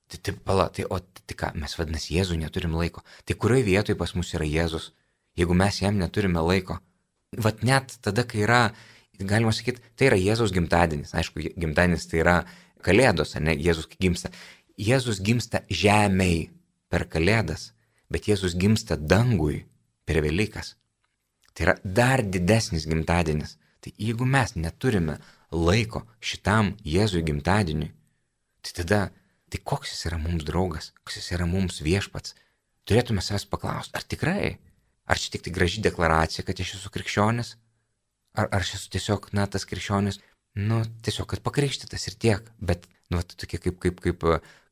tai 0.07 0.21
taip, 0.21 0.41
pala, 0.45 0.69
tai 0.69 0.85
o 0.85 0.99
tai 1.01 1.35
ką, 1.35 1.53
mes 1.57 1.73
vadinasi 1.79 2.13
Jėzui 2.13 2.37
neturim 2.37 2.75
laiko. 2.77 3.01
Tai 3.25 3.35
kurioje 3.41 3.65
vietoje 3.65 3.97
pas 3.97 4.13
mus 4.13 4.33
yra 4.37 4.45
Jėzus, 4.45 4.91
jeigu 5.35 5.57
mes 5.57 5.81
jam 5.81 5.97
neturime 5.97 6.43
laiko? 6.45 6.77
Vat 7.41 7.65
net 7.65 7.97
tada, 8.05 8.23
kai 8.23 8.45
yra, 8.45 8.61
galima 9.19 9.53
sakyti, 9.55 9.81
tai 9.95 10.09
yra 10.09 10.19
Jėzaus 10.19 10.53
gimtadienis. 10.55 11.13
Aišku, 11.17 11.43
gimtadienis 11.55 12.07
tai 12.11 12.21
yra 12.23 12.35
Kalėdos, 12.85 13.35
ne 13.41 13.55
Jėzus 13.57 13.87
gimsta. 13.99 14.31
Jėzus 14.77 15.21
gimsta 15.23 15.63
žemėj 15.71 16.49
per 16.91 17.07
Kalėdas, 17.09 17.71
bet 18.11 18.27
Jėzus 18.29 18.57
gimsta 18.59 18.97
dangui 18.97 19.63
per 20.05 20.21
Velykas. 20.21 20.75
Tai 21.55 21.69
yra 21.69 21.75
dar 21.83 22.21
didesnis 22.21 22.85
gimtadienis. 22.89 23.55
Tai 23.81 23.93
jeigu 24.01 24.25
mes 24.25 24.55
neturime 24.57 25.19
laiko 25.53 26.03
šitam 26.19 26.73
Jėzui 26.83 27.23
gimtadieniui, 27.25 27.91
tai 28.65 28.71
tada, 28.81 29.01
tai 29.49 29.61
koks 29.61 29.93
jis 29.93 30.07
yra 30.09 30.17
mums 30.21 30.45
draugas, 30.47 30.91
koks 31.03 31.19
jis 31.19 31.31
yra 31.37 31.45
mums 31.49 31.83
viešpats, 31.85 32.33
turėtume 32.89 33.21
savęs 33.21 33.45
paklausti, 33.49 33.93
ar 33.97 34.05
tikrai, 34.05 34.55
ar 35.05 35.21
čia 35.21 35.35
tik 35.35 35.45
tai 35.45 35.53
graži 35.53 35.83
deklaracija, 35.85 36.45
kad 36.45 36.59
aš 36.59 36.75
esu 36.79 36.91
krikščionis, 36.93 37.55
ar, 38.35 38.49
ar 38.51 38.63
aš 38.63 38.75
esu 38.79 38.91
tiesiog, 38.93 39.29
na, 39.35 39.47
tas 39.51 39.65
krikščionis, 39.69 40.19
nu, 40.69 40.81
tiesiog, 41.05 41.27
kad 41.31 41.43
pakrikštytas 41.45 42.07
ir 42.09 42.17
tiek, 42.19 42.49
bet, 42.59 42.87
nu, 43.11 43.21
tai 43.21 43.39
tokie 43.41 43.59
kaip, 43.63 43.79
kaip, 43.83 44.01
kaip, 44.03 44.25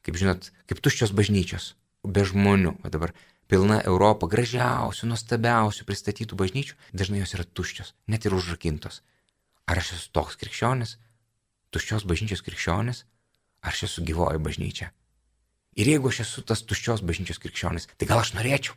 kaip, 0.06 0.20
žinot, 0.20 0.50
kaip 0.70 0.82
tuščios 0.84 1.14
bažnyčios, 1.16 1.74
be 2.04 2.26
žmonių, 2.28 2.76
o 2.84 2.92
dabar 2.94 3.14
pilna 3.52 3.80
Europa 3.86 4.28
gražiausių, 4.32 5.10
nuostabiausių 5.12 5.88
pristatytų 5.88 6.40
bažnyčių, 6.40 6.78
dažnai 6.96 7.22
jos 7.22 7.36
yra 7.38 7.46
tuščios, 7.46 7.94
net 8.08 8.26
ir 8.26 8.36
užrakintos. 8.36 9.02
Ar 9.70 9.80
aš 9.80 9.94
esu 9.98 10.12
toks 10.16 10.40
krikščionis, 10.40 10.98
tuščios 11.72 12.08
bažnyčios 12.10 12.44
krikščionis, 12.46 13.04
ar 13.64 13.76
aš 13.76 13.86
esu 13.90 14.04
gyvoji 14.08 14.42
bažnyčia? 14.44 14.92
Ir 15.80 15.90
jeigu 15.90 16.12
aš 16.12 16.24
esu 16.26 16.44
tas 16.46 16.62
tuščios 16.68 17.02
bažnyčios 17.06 17.40
krikščionis, 17.42 17.88
tai 17.98 18.10
gal 18.10 18.22
aš 18.22 18.36
norėčiau 18.38 18.76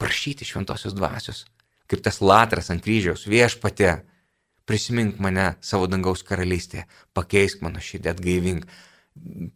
prašyti 0.00 0.48
šventosios 0.48 0.96
dvasios, 0.96 1.44
kaip 1.90 2.02
tas 2.04 2.20
latras 2.20 2.70
ant 2.72 2.82
kryžiaus 2.84 3.26
viešpatė, 3.30 4.00
prisimink 4.66 5.20
mane 5.22 5.54
savo 5.62 5.86
dangaus 5.90 6.24
karalystėje, 6.26 6.86
pakeisk 7.14 7.62
mano 7.62 7.82
širdį, 7.82 8.12
atgaivink, 8.12 8.66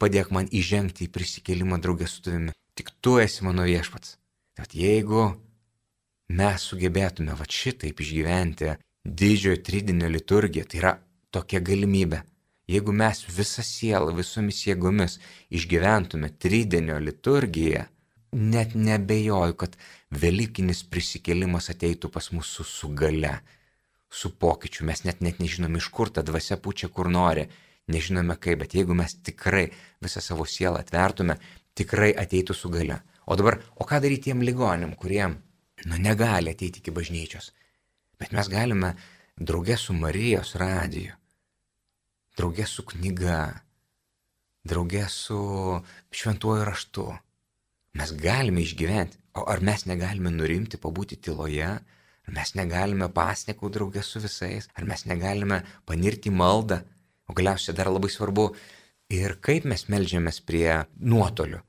padėk 0.01 0.31
man 0.35 0.49
įžengti 0.51 1.07
į 1.07 1.13
prisikėlimą 1.15 1.81
draugę 1.83 2.09
su 2.09 2.23
tavimi. 2.25 2.55
Tik 2.79 2.93
tu 3.03 3.19
esi 3.21 3.45
mano 3.45 3.67
viešpats. 3.67 4.17
Tad 4.57 4.75
jeigu 4.77 5.27
mes 6.39 6.67
sugebėtume 6.71 7.35
va 7.37 7.47
šitaip 7.49 8.01
išgyventi 8.01 8.77
didžiojo 9.05 9.63
tridinio 9.67 10.09
liturgiją, 10.09 10.67
tai 10.69 10.81
yra 10.83 10.93
tokia 11.35 11.61
galimybė. 11.65 12.23
Jeigu 12.71 12.93
mes 12.95 13.25
visą 13.27 13.65
sielą, 13.67 14.13
visomis 14.15 14.63
jėgomis 14.63 15.19
išgyventume 15.51 16.31
tridinio 16.39 17.01
liturgiją, 17.03 17.89
net 18.33 18.75
nebejoju, 18.75 19.57
kad 19.59 19.77
Velykinis 20.11 20.83
prisikėlimas 20.91 21.71
ateitų 21.73 22.11
pas 22.11 22.31
mus 22.35 22.51
su, 22.57 22.65
su 22.65 22.91
gale, 22.95 23.41
su 24.11 24.33
pokyčiu. 24.35 24.87
Mes 24.87 25.05
net, 25.07 25.21
net 25.23 25.39
nežinom, 25.43 25.77
iš 25.79 25.91
kur 25.95 26.11
ta 26.11 26.23
dvasia 26.27 26.59
pučia, 26.59 26.91
kur 26.91 27.11
nori, 27.11 27.47
nežinome 27.91 28.37
kaip, 28.39 28.61
bet 28.63 28.75
jeigu 28.75 28.95
mes 28.95 29.17
tikrai 29.27 29.69
visą 30.03 30.23
savo 30.23 30.47
sielą 30.47 30.83
atvertume, 30.83 31.39
tikrai 31.75 32.11
ateitų 32.19 32.57
su 32.57 32.71
gale. 32.73 33.01
O 33.31 33.37
dabar, 33.39 33.61
o 33.79 33.87
ką 33.87 34.01
daryti 34.03 34.31
tiem 34.31 34.43
ligonėm, 34.43 34.97
kurie, 34.99 35.25
nu, 35.87 35.97
negali 36.03 36.55
ateiti 36.55 36.83
iki 36.83 36.95
bažnyčios? 36.95 37.53
Bet 38.21 38.35
mes 38.37 38.51
galime 38.53 38.95
draugė 39.39 39.79
su 39.79 39.95
Marijos 39.97 40.57
radiju, 40.61 41.15
draugė 42.37 42.67
su 42.69 42.85
knyga, 42.91 43.41
draugė 44.67 45.07
su 45.09 45.41
šventuoju 46.11 46.67
raštu. 46.69 47.07
Mes 47.99 48.13
galime 48.15 48.63
išgyventi, 48.63 49.19
o 49.35 49.47
ar 49.51 49.63
mes 49.67 49.83
negalime 49.91 50.31
nurimti, 50.31 50.79
pabūti 50.79 51.19
tyloje, 51.19 51.71
ar 52.27 52.37
mes 52.37 52.53
negalime 52.55 53.09
pasnekų 53.15 53.71
draugė 53.75 54.05
su 54.07 54.23
visais, 54.23 54.69
ar 54.79 54.87
mes 54.87 55.07
negalime 55.11 55.63
panirti 55.91 56.31
maldą, 56.31 56.81
o 57.27 57.35
galiausiai 57.35 57.75
dar 57.75 57.91
labai 57.91 58.11
svarbu 58.15 58.47
ir 59.11 59.35
kaip 59.43 59.67
mes 59.73 59.89
melžiamės 59.91 60.39
prie 60.47 60.85
nuotolių. 61.03 61.61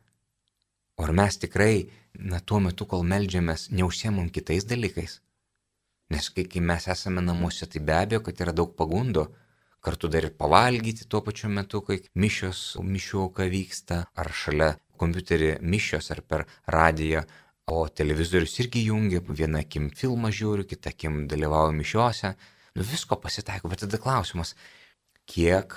O 1.02 1.08
ar 1.08 1.14
mes 1.18 1.40
tikrai, 1.42 1.90
na, 2.14 2.40
tuo 2.40 2.60
metu, 2.62 2.86
kol 2.86 3.02
melžiamės, 3.02 3.72
neužsiemam 3.74 4.30
kitais 4.30 4.68
dalykais? 4.70 5.18
Nes 6.14 6.28
kai, 6.30 6.46
kai 6.46 6.62
mes 6.62 6.86
esame 6.92 7.24
namuose, 7.26 7.66
tai 7.66 7.82
be 7.82 7.96
abejo, 7.98 8.22
kad 8.28 8.44
yra 8.44 8.54
daug 8.54 8.76
pagundų. 8.78 9.30
Kartu 9.82 10.12
dar 10.14 10.28
ir 10.28 10.36
pavalgyti 10.38 11.08
tuo 11.10 11.24
pačiu 11.26 11.50
metu, 11.50 11.80
kai 11.82 12.04
mišios, 12.14 12.76
mišių 12.86 13.22
auka 13.24 13.48
vyksta, 13.50 14.04
ar 14.14 14.30
šalia 14.30 14.76
kompiuterį 15.02 15.56
mišios, 15.66 16.12
ar 16.14 16.22
per 16.22 16.46
radiją, 16.72 17.26
o 17.72 17.86
televizorius 17.90 18.58
irgi 18.64 18.86
jungia, 18.88 19.22
viena 19.28 19.62
akim 19.66 19.90
filmą 19.96 20.32
žiūriu, 20.34 20.68
kita 20.70 20.94
akim 20.94 21.26
dalyvauju 21.32 21.76
mišiuose. 21.78 22.34
Nu 22.78 22.88
visko 22.88 23.18
pasitaiko, 23.20 23.70
bet 23.72 23.84
tada 23.84 24.00
klausimas, 24.02 24.56
kiek 25.28 25.76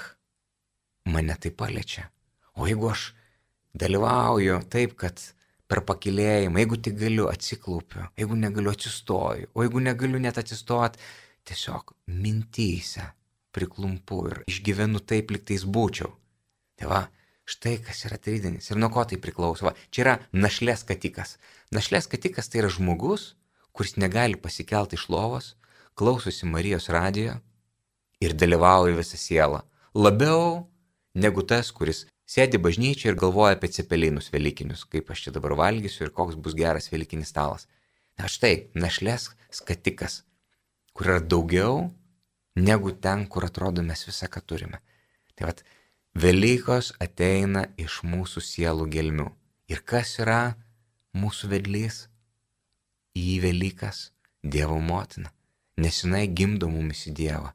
mane 1.11 1.37
tai 1.41 1.51
paliečia. 1.51 2.09
O 2.59 2.69
jeigu 2.69 2.91
aš 2.91 3.09
dalyvauju 3.75 4.61
taip, 4.71 4.95
kad 4.99 5.21
per 5.71 5.83
pakilėjimą, 5.89 6.61
jeigu 6.61 6.79
tik 6.87 6.97
galiu 7.01 7.29
atsiklaupiu, 7.31 8.07
jeigu 8.21 8.39
negaliu 8.39 8.73
atsistoju, 8.73 9.51
o 9.55 9.65
jeigu 9.65 9.83
negaliu 9.83 10.21
net 10.23 10.39
atsistot, 10.41 10.99
tiesiog 11.49 11.95
mintyse 12.09 13.05
priklumpu 13.55 14.21
ir 14.31 14.43
išgyvenu 14.51 15.03
taip, 15.03 15.33
liktais 15.35 15.65
būčiau. 15.67 16.11
Tai 16.79 16.91
va, 16.91 17.03
štai 17.45 17.77
kas 17.85 18.05
yra 18.09 18.19
tridinis 18.21 18.71
ir 18.71 18.81
nuo 18.81 18.91
ko 18.93 19.05
tai 19.09 19.19
priklauso. 19.21 19.69
Va, 19.69 19.75
čia 19.91 20.05
yra 20.05 20.15
našlės 20.33 20.85
katikas. 20.89 21.37
Našlės 21.75 22.09
katikas 22.11 22.49
tai 22.49 22.63
yra 22.65 22.73
žmogus, 22.73 23.35
kuris 23.77 23.97
negali 24.01 24.39
pasikelti 24.41 24.99
iš 24.99 25.09
lovos, 25.13 25.55
klausosi 25.99 26.49
Marijos 26.49 26.89
radijo 26.93 27.39
ir 28.25 28.35
dalyvauja 28.39 28.97
visą 28.97 29.21
sielą. 29.21 29.63
Labiau 29.95 30.65
negu 31.15 31.45
tas, 31.47 31.71
kuris 31.71 32.07
Sėdi 32.25 32.57
bažnyčia 32.57 33.11
ir 33.11 33.19
galvoja 33.21 33.53
apie 33.53 33.69
cepelinus 33.69 34.31
velykinius, 34.33 34.87
kaip 34.89 35.11
aš 35.13 35.27
čia 35.27 35.33
dabar 35.35 35.53
valgysiu 35.61 36.07
ir 36.07 36.13
koks 36.17 36.39
bus 36.41 36.55
geras 36.57 36.89
velykinis 36.89 37.29
stalas. 37.35 37.67
Na 38.17 38.31
štai, 38.33 38.71
našlės 38.73 39.29
skatikas, 39.53 40.23
kur 40.97 41.11
yra 41.11 41.21
daugiau 41.21 41.91
negu 42.57 42.95
ten, 42.97 43.27
kur 43.29 43.45
atrodo 43.45 43.85
mes 43.85 44.07
visą, 44.09 44.31
ką 44.33 44.41
turime. 44.41 44.81
Tai 45.37 45.51
vad, 45.51 45.61
Velykos 46.15 46.93
ateina 47.03 47.65
iš 47.81 48.01
mūsų 48.07 48.43
sielų 48.49 48.89
gelmių. 48.97 49.29
Ir 49.71 49.81
kas 49.83 50.17
yra 50.23 50.55
mūsų 51.17 51.51
vedlys? 51.55 52.05
Į 53.19 53.41
Velykas 53.43 54.11
Dievo 54.43 54.79
motina. 54.81 55.33
Nes 55.77 56.03
jinai 56.05 56.27
gimdo 56.29 56.69
mumis 56.71 57.07
į 57.11 57.15
Dievą. 57.19 57.51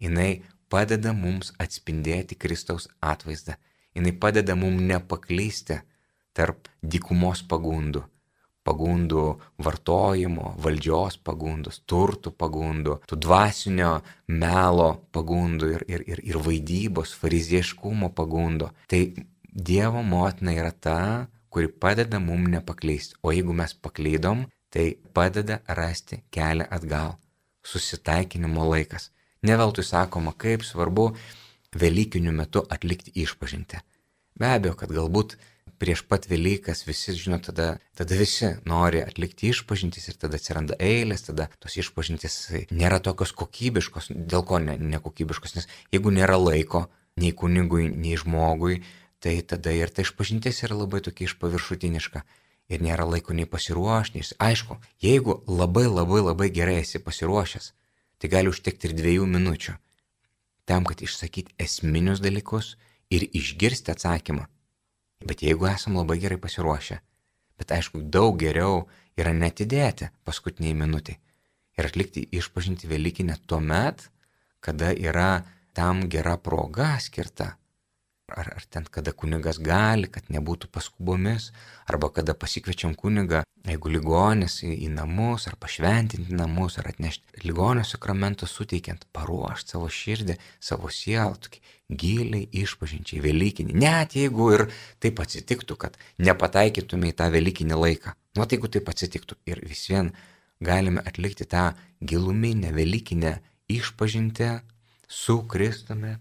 Jinai 0.00 0.42
padeda 0.72 1.12
mums 1.12 1.52
atspindėti 1.60 2.38
Kristaus 2.40 2.88
atvaizdą 3.00 3.58
jinai 3.94 4.12
padeda 4.12 4.54
mum 4.54 4.76
nepaklysti 4.86 5.80
tarp 6.36 6.68
dykumos 6.82 7.42
pagundų. 7.50 8.04
Pagundų 8.66 9.24
vartojimo, 9.64 10.54
valdžios 10.60 11.16
pagundus, 11.24 11.80
turtų 11.88 12.34
pagundų, 12.36 12.98
tų 13.08 13.16
dvasinio 13.24 13.92
melo 14.28 14.90
pagundų 15.16 15.70
ir, 15.74 15.84
ir, 15.88 16.04
ir, 16.12 16.22
ir 16.28 16.38
vaidybos, 16.44 17.14
farizieškumo 17.22 18.12
pagundų. 18.16 18.68
Tai 18.90 19.02
Dievo 19.50 20.04
motina 20.06 20.52
yra 20.54 20.70
ta, 20.70 21.26
kuri 21.50 21.66
padeda 21.68 22.20
mum 22.22 22.44
nepaklysti. 22.52 23.16
O 23.22 23.32
jeigu 23.34 23.56
mes 23.56 23.72
paklydom, 23.74 24.44
tai 24.70 24.92
padeda 25.12 25.58
rasti 25.66 26.20
kelią 26.30 26.68
atgal. 26.70 27.16
Susitaikinimo 27.66 28.68
laikas. 28.70 29.10
Neveltui 29.42 29.84
sakoma, 29.84 30.32
kaip 30.36 30.62
svarbu 30.64 31.10
Velykiniu 31.70 32.32
metu 32.34 32.64
atlikti 32.68 33.12
išpažinti. 33.22 33.78
Be 34.34 34.48
abejo, 34.50 34.74
kad 34.74 34.90
galbūt 34.90 35.36
prieš 35.80 36.02
pat 36.08 36.28
Velykas 36.30 36.84
visi, 36.86 37.14
žino, 37.16 37.38
tada, 37.42 37.78
tada 37.96 38.18
visi 38.18 38.52
nori 38.68 39.00
atlikti 39.02 39.50
išpažintis 39.50 40.10
ir 40.10 40.18
tada 40.20 40.38
atsiranda 40.40 40.76
eilės, 40.76 41.24
tada 41.28 41.48
tos 41.62 41.78
išpažintis 41.80 42.36
nėra 42.70 43.00
tokios 43.04 43.32
kokybiškos, 43.36 44.10
dėl 44.12 44.44
ko 44.46 44.60
ne, 44.62 44.76
nekokybiškos, 44.96 45.56
nes 45.56 45.68
jeigu 45.94 46.12
nėra 46.14 46.36
laiko 46.40 46.86
nei 47.20 47.32
kunigui, 47.36 47.88
nei 47.88 48.18
žmogui, 48.20 48.82
tai 49.20 49.40
tada 49.42 49.72
ir 49.76 49.92
ta 49.92 50.04
išpažintis 50.04 50.62
yra 50.68 50.78
labai 50.84 51.02
tokia 51.04 51.28
išpaviršutiniška. 51.30 52.24
ir 52.70 52.82
nėra 52.86 53.02
laiko 53.02 53.34
nei 53.34 53.50
pasiruošti. 53.50 54.22
Aišku, 54.38 54.76
jeigu 55.02 55.42
labai 55.50 55.88
labai 55.90 56.20
labai 56.22 56.50
gerai 56.54 56.76
esi 56.84 57.00
pasiruošęs, 57.02 57.72
tai 58.22 58.28
gali 58.30 58.52
užtekti 58.52 58.86
ir 58.86 58.94
dviejų 58.94 59.26
minučių 59.26 59.74
tam, 60.70 60.86
kad 60.86 61.02
išsakyti 61.02 61.56
esminius 61.58 62.22
dalykus 62.22 62.76
ir 63.10 63.26
išgirsti 63.26 63.90
atsakymą. 63.90 64.46
Bet 65.26 65.42
jeigu 65.44 65.68
esam 65.68 65.98
labai 66.00 66.18
gerai 66.22 66.38
pasiruošę, 66.40 67.00
bet 67.60 67.72
aišku, 67.76 68.00
daug 68.00 68.38
geriau 68.40 68.86
yra 69.20 69.34
netidėti 69.36 70.08
paskutiniai 70.24 70.76
minutai 70.76 71.18
ir 71.78 71.88
atlikti 71.88 72.26
išpažinti 72.36 72.88
Velykinę 72.88 73.36
tuo 73.46 73.60
met, 73.60 74.08
kada 74.60 74.92
yra 74.92 75.44
tam 75.76 76.08
gera 76.12 76.36
proga 76.36 76.96
skirta 77.00 77.54
ar, 78.36 78.52
ar 78.56 78.64
ten 78.70 78.86
kada 78.90 79.12
kunigas 79.12 79.58
gali, 79.62 80.08
kad 80.12 80.28
nebūtų 80.32 80.70
paskubomis, 80.72 81.50
arba 81.90 82.10
kada 82.14 82.34
pasikviečiam 82.34 82.94
kunigą, 82.98 83.42
jeigu 83.66 83.92
ligonis 83.92 84.60
į, 84.64 84.72
į 84.86 84.88
namus, 84.94 85.46
ar 85.50 85.56
pašventinti 85.60 86.34
namus, 86.36 86.78
ar 86.80 86.88
atnešti 86.92 87.44
ligonio 87.44 87.84
sakramento 87.84 88.48
suteikiant, 88.48 89.06
paruošti 89.16 89.74
savo 89.74 89.90
širdį, 89.92 90.36
savo 90.62 90.90
sielą, 90.92 91.36
tokį 91.44 91.62
giliai 92.00 92.46
išpažinčiai, 92.62 93.20
velykinį. 93.24 93.76
Net 93.82 94.16
jeigu 94.18 94.50
ir 94.54 94.66
taip 95.02 95.20
atsitiktų, 95.22 95.76
kad 95.80 95.98
nepataikytume 96.22 97.10
į 97.10 97.16
tą 97.18 97.30
velykinį 97.34 97.78
laiką. 97.84 98.14
Nu, 98.38 98.46
tai 98.46 98.58
jeigu 98.58 98.70
taip 98.72 98.90
atsitiktų 98.92 99.40
ir 99.50 99.62
vis 99.66 99.86
vien 99.90 100.12
galime 100.62 101.02
atlikti 101.06 101.48
tą 101.48 101.70
giluminę, 102.00 102.70
velykinę 102.76 103.38
išpažinti 103.70 104.52
su 105.10 105.40
Kristumi, 105.50 106.16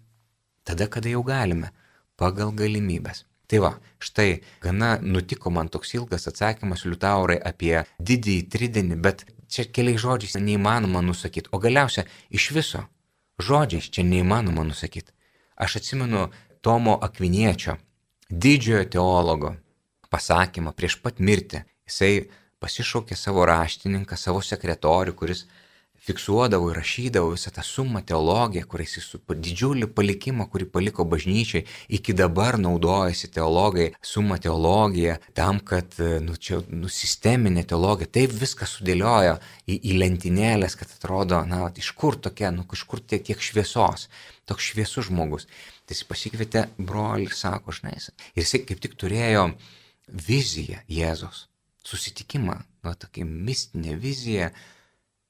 tada, 0.65 0.87
kada 0.87 1.11
jau 1.11 1.21
galime 1.23 1.71
pagal 2.19 2.53
galimybės. 2.61 3.25
Tai 3.49 3.63
va, 3.63 3.71
štai 3.97 4.43
gana 4.61 4.91
nutiko 5.01 5.49
man 5.49 5.71
toks 5.73 5.95
ilgas 5.97 6.29
atsakymas 6.29 6.85
Liutaurai 6.85 7.39
apie 7.51 7.79
didįjį 7.97 8.45
tridienį, 8.53 8.99
bet 9.01 9.25
čia 9.49 9.65
keliais 9.65 10.03
žodžiais 10.03 10.37
neįmanoma 10.37 11.01
nusakyti, 11.01 11.49
o 11.51 11.57
galiausia 11.63 12.05
iš 12.29 12.51
viso 12.53 12.83
žodžiais 13.41 13.89
čia 13.89 14.03
neįmanoma 14.05 14.65
nusakyti. 14.67 15.11
Aš 15.55 15.79
atsimenu 15.79 16.27
Tomo 16.61 16.97
Akviniečio, 17.01 17.77
didžiojo 18.29 18.85
teologo, 18.93 19.55
pasakymą 20.11 20.75
prieš 20.75 20.99
pat 21.03 21.19
mirtį. 21.23 21.63
Jisai 21.89 22.29
pasišaukė 22.59 23.15
savo 23.15 23.45
raštininką, 23.47 24.17
savo 24.19 24.43
sekretorių, 24.45 25.15
kuris 25.15 25.45
fiksuodavo 26.09 26.71
ir 26.71 26.79
rašydavo 26.79 27.33
visą 27.35 27.51
tą 27.53 27.63
sumą 27.65 28.01
teologiją, 28.11 28.65
kuris 28.69 28.97
jis 28.97 29.09
didžiulį 29.29 29.89
palikimą, 29.95 30.47
kurį 30.51 30.67
paliko 30.73 31.05
bažnyčiai, 31.09 31.65
iki 31.99 32.15
dabar 32.17 32.57
naudojasi 32.61 33.29
teologai, 33.35 33.91
sumą 34.01 34.39
teologiją, 34.41 35.19
tam, 35.37 35.61
kad, 35.71 35.97
nu, 36.25 36.35
čia, 36.35 36.61
nu, 36.73 36.89
sisteminė 36.91 37.65
teologija, 37.69 38.09
taip 38.19 38.33
viską 38.33 38.67
sudėliojo 38.69 39.37
į, 39.67 39.77
į 39.77 39.97
lentynėlės, 40.01 40.77
kad 40.79 40.93
atrodo, 40.95 41.43
na, 41.49 41.67
iš 41.77 41.91
kur 41.99 42.17
tokia, 42.17 42.53
nu, 42.55 42.65
iš 42.73 42.85
kur 42.89 43.03
tiek, 43.03 43.23
tiek 43.29 43.43
šviesos, 43.49 44.07
toks 44.49 44.71
šviesus 44.71 45.09
žmogus. 45.11 45.45
Tai 45.85 45.97
jis 45.97 46.05
pasikvietė 46.09 46.65
brolį, 46.77 47.29
sako, 47.33 47.73
žinai, 47.75 47.95
ir 48.33 48.43
jisai 48.43 48.63
kaip 48.65 48.81
tik 48.81 48.97
turėjo 48.99 49.51
viziją 50.09 50.81
Jėzos, 50.89 51.45
susitikimą, 51.85 52.59
nu, 52.85 52.93
tokia 52.97 53.25
mistinė 53.29 53.95
vizija, 53.99 54.51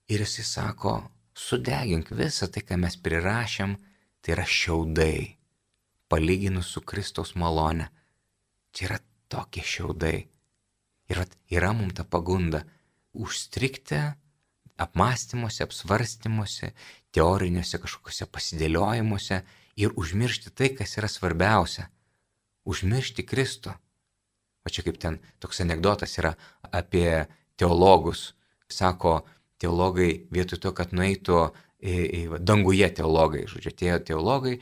Ir 0.09 0.23
jisai 0.25 0.45
sako, 0.45 0.93
sudegink 1.37 2.09
visą 2.17 2.49
tai, 2.49 2.63
ką 2.65 2.79
mes 2.81 2.95
prirašėm, 2.97 3.75
tai 4.21 4.33
yra 4.35 4.45
šiaudai, 4.49 5.37
palyginus 6.09 6.71
su 6.73 6.81
Kristaus 6.81 7.35
malone. 7.37 7.91
Čia 8.73 8.87
yra 8.87 8.97
tokie 9.29 9.61
šiaudai. 9.61 10.17
Ir 11.09 11.21
yra 11.53 11.71
mums 11.77 11.95
ta 11.97 12.03
pagunda 12.05 12.63
užstrikti 13.13 14.01
apmąstymuose, 14.79 15.63
apsvarstymuose, 15.65 16.71
teoriniuose 17.13 17.79
kažkokiuose 17.83 18.27
pasidėliojimuose 18.33 19.41
ir 19.81 19.95
užmiršti 19.99 20.53
tai, 20.55 20.71
kas 20.77 20.97
yra 20.97 21.09
svarbiausia. 21.11 21.89
Užmiršti 22.69 23.25
Kristų. 23.29 23.73
O 24.65 24.71
čia 24.73 24.83
kaip 24.85 24.99
ten 25.01 25.19
toks 25.41 25.61
anegdotas 25.63 26.17
yra 26.21 26.35
apie 26.75 27.27
teologus. 27.57 28.33
Sako, 28.69 29.23
teologai 29.61 30.11
vietoj 30.33 30.61
to, 30.63 30.73
kad 30.75 30.93
nueitų 30.95 31.39
į, 31.79 31.95
į 31.95 32.21
danguje 32.43 32.89
teologai, 32.99 33.45
žodžiu, 33.49 33.73
tie 33.75 33.95
teologai, 34.03 34.59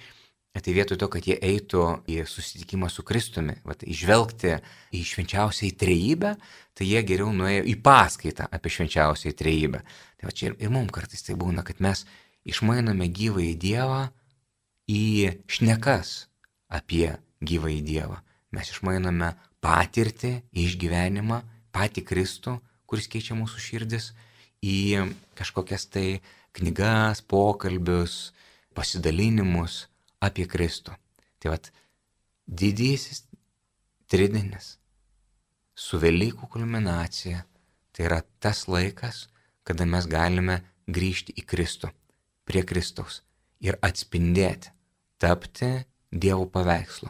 tai 0.58 0.74
vietoj 0.74 0.98
to, 0.98 1.10
kad 1.14 1.28
jie 1.28 1.38
eitų 1.44 1.84
į 2.10 2.24
susitikimą 2.26 2.90
su 2.90 3.04
Kristumi, 3.06 3.60
vat, 3.68 3.84
išvelgti 3.86 4.56
į 4.98 5.04
švenčiausią 5.06 5.68
į 5.70 5.74
trejybę, 5.78 6.34
tai 6.78 6.88
jie 6.90 7.04
geriau 7.06 7.30
nuėjo 7.36 7.66
į 7.70 7.76
paskaitą 7.86 8.48
apie 8.54 8.72
švenčiausią 8.74 9.32
į 9.32 9.38
trejybę. 9.38 9.84
Tai 10.18 10.30
va 10.30 10.34
čia 10.34 10.50
ir, 10.50 10.58
ir 10.66 10.74
mums 10.74 10.94
kartais 10.96 11.22
tai 11.26 11.38
būna, 11.38 11.66
kad 11.68 11.82
mes 11.84 12.06
išmainome 12.48 13.10
gyvą 13.14 13.44
į 13.46 13.54
Dievą 13.62 14.08
į 14.90 15.04
šnekas 15.52 16.28
apie 16.74 17.18
gyvą 17.44 17.74
į 17.76 17.82
Dievą. 17.86 18.22
Mes 18.56 18.72
išmainome 18.72 19.34
patirtį, 19.62 20.40
išgyvenimą, 20.56 21.42
patį 21.76 22.06
Kristų, 22.08 22.58
kuris 22.88 23.10
keičia 23.12 23.36
mūsų 23.38 23.62
širdis 23.62 24.14
į 24.64 25.06
kažkokias 25.38 25.88
tai 25.94 26.22
knygas, 26.58 27.22
pokalbius, 27.22 28.32
pasidalinimus 28.78 29.86
apie 30.24 30.48
Kristų. 30.50 30.96
Tai 31.38 31.54
vad, 31.54 31.70
didysis 32.48 33.26
tridienis 34.10 34.78
su 35.78 36.00
Velykų 36.02 36.50
kulminacija 36.50 37.44
tai 37.94 38.06
yra 38.06 38.22
tas 38.40 38.68
laikas, 38.70 39.26
kada 39.66 39.86
mes 39.90 40.06
galime 40.10 40.62
grįžti 40.88 41.34
į 41.38 41.44
Kristų, 41.50 41.90
prie 42.46 42.62
Kristaus 42.64 43.24
ir 43.60 43.78
atspindėti, 43.82 44.72
tapti 45.18 45.72
Dievo 46.08 46.46
paveikslu. 46.48 47.10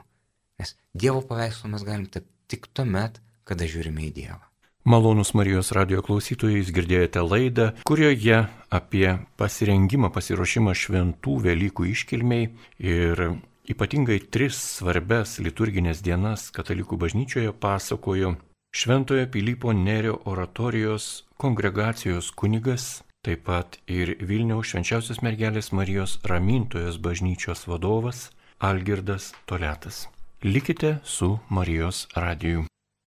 Nes 0.57 0.73
Dievo 0.95 1.21
paveikslu 1.27 1.69
mes 1.73 1.83
galim 1.85 2.07
tapti 2.09 2.31
tik 2.47 2.69
tuomet, 2.71 3.19
kada 3.43 3.67
žiūrime 3.67 4.07
į 4.07 4.13
Dievą. 4.15 4.46
Malonus 4.87 5.33
Marijos 5.35 5.73
radio 5.75 5.99
klausytojai, 5.99 6.61
jūs 6.61 6.69
girdėjote 6.71 7.19
laidą, 7.19 7.63
kurioje 7.83 8.37
apie 8.71 9.09
pasirengimą, 9.35 10.07
pasiruošimą 10.15 10.71
šventų 10.79 11.33
Velykų 11.43 11.89
iškilmiai 11.91 12.45
ir 12.79 13.21
ypatingai 13.67 14.21
tris 14.31 14.55
svarbes 14.77 15.41
liturginės 15.43 15.99
dienas 16.05 16.45
katalikų 16.55 17.01
bažnyčioje 17.01 17.51
pasakojo 17.51 18.37
Šventojo 18.71 19.27
Pilypo 19.33 19.75
Nerio 19.75 20.21
oratorijos 20.23 21.25
kongregacijos 21.35 22.31
kunigas, 22.31 23.01
taip 23.27 23.43
pat 23.51 23.75
ir 23.91 24.13
Vilniaus 24.23 24.71
švenčiausios 24.71 25.19
mergelės 25.19 25.73
Marijos 25.75 26.15
ramintojos 26.23 27.01
bažnyčios 27.03 27.67
vadovas 27.67 28.29
Algirdas 28.63 29.33
Toletas. 29.51 30.05
Likite 30.47 31.01
su 31.03 31.33
Marijos 31.51 32.05
radiju. 32.15 32.63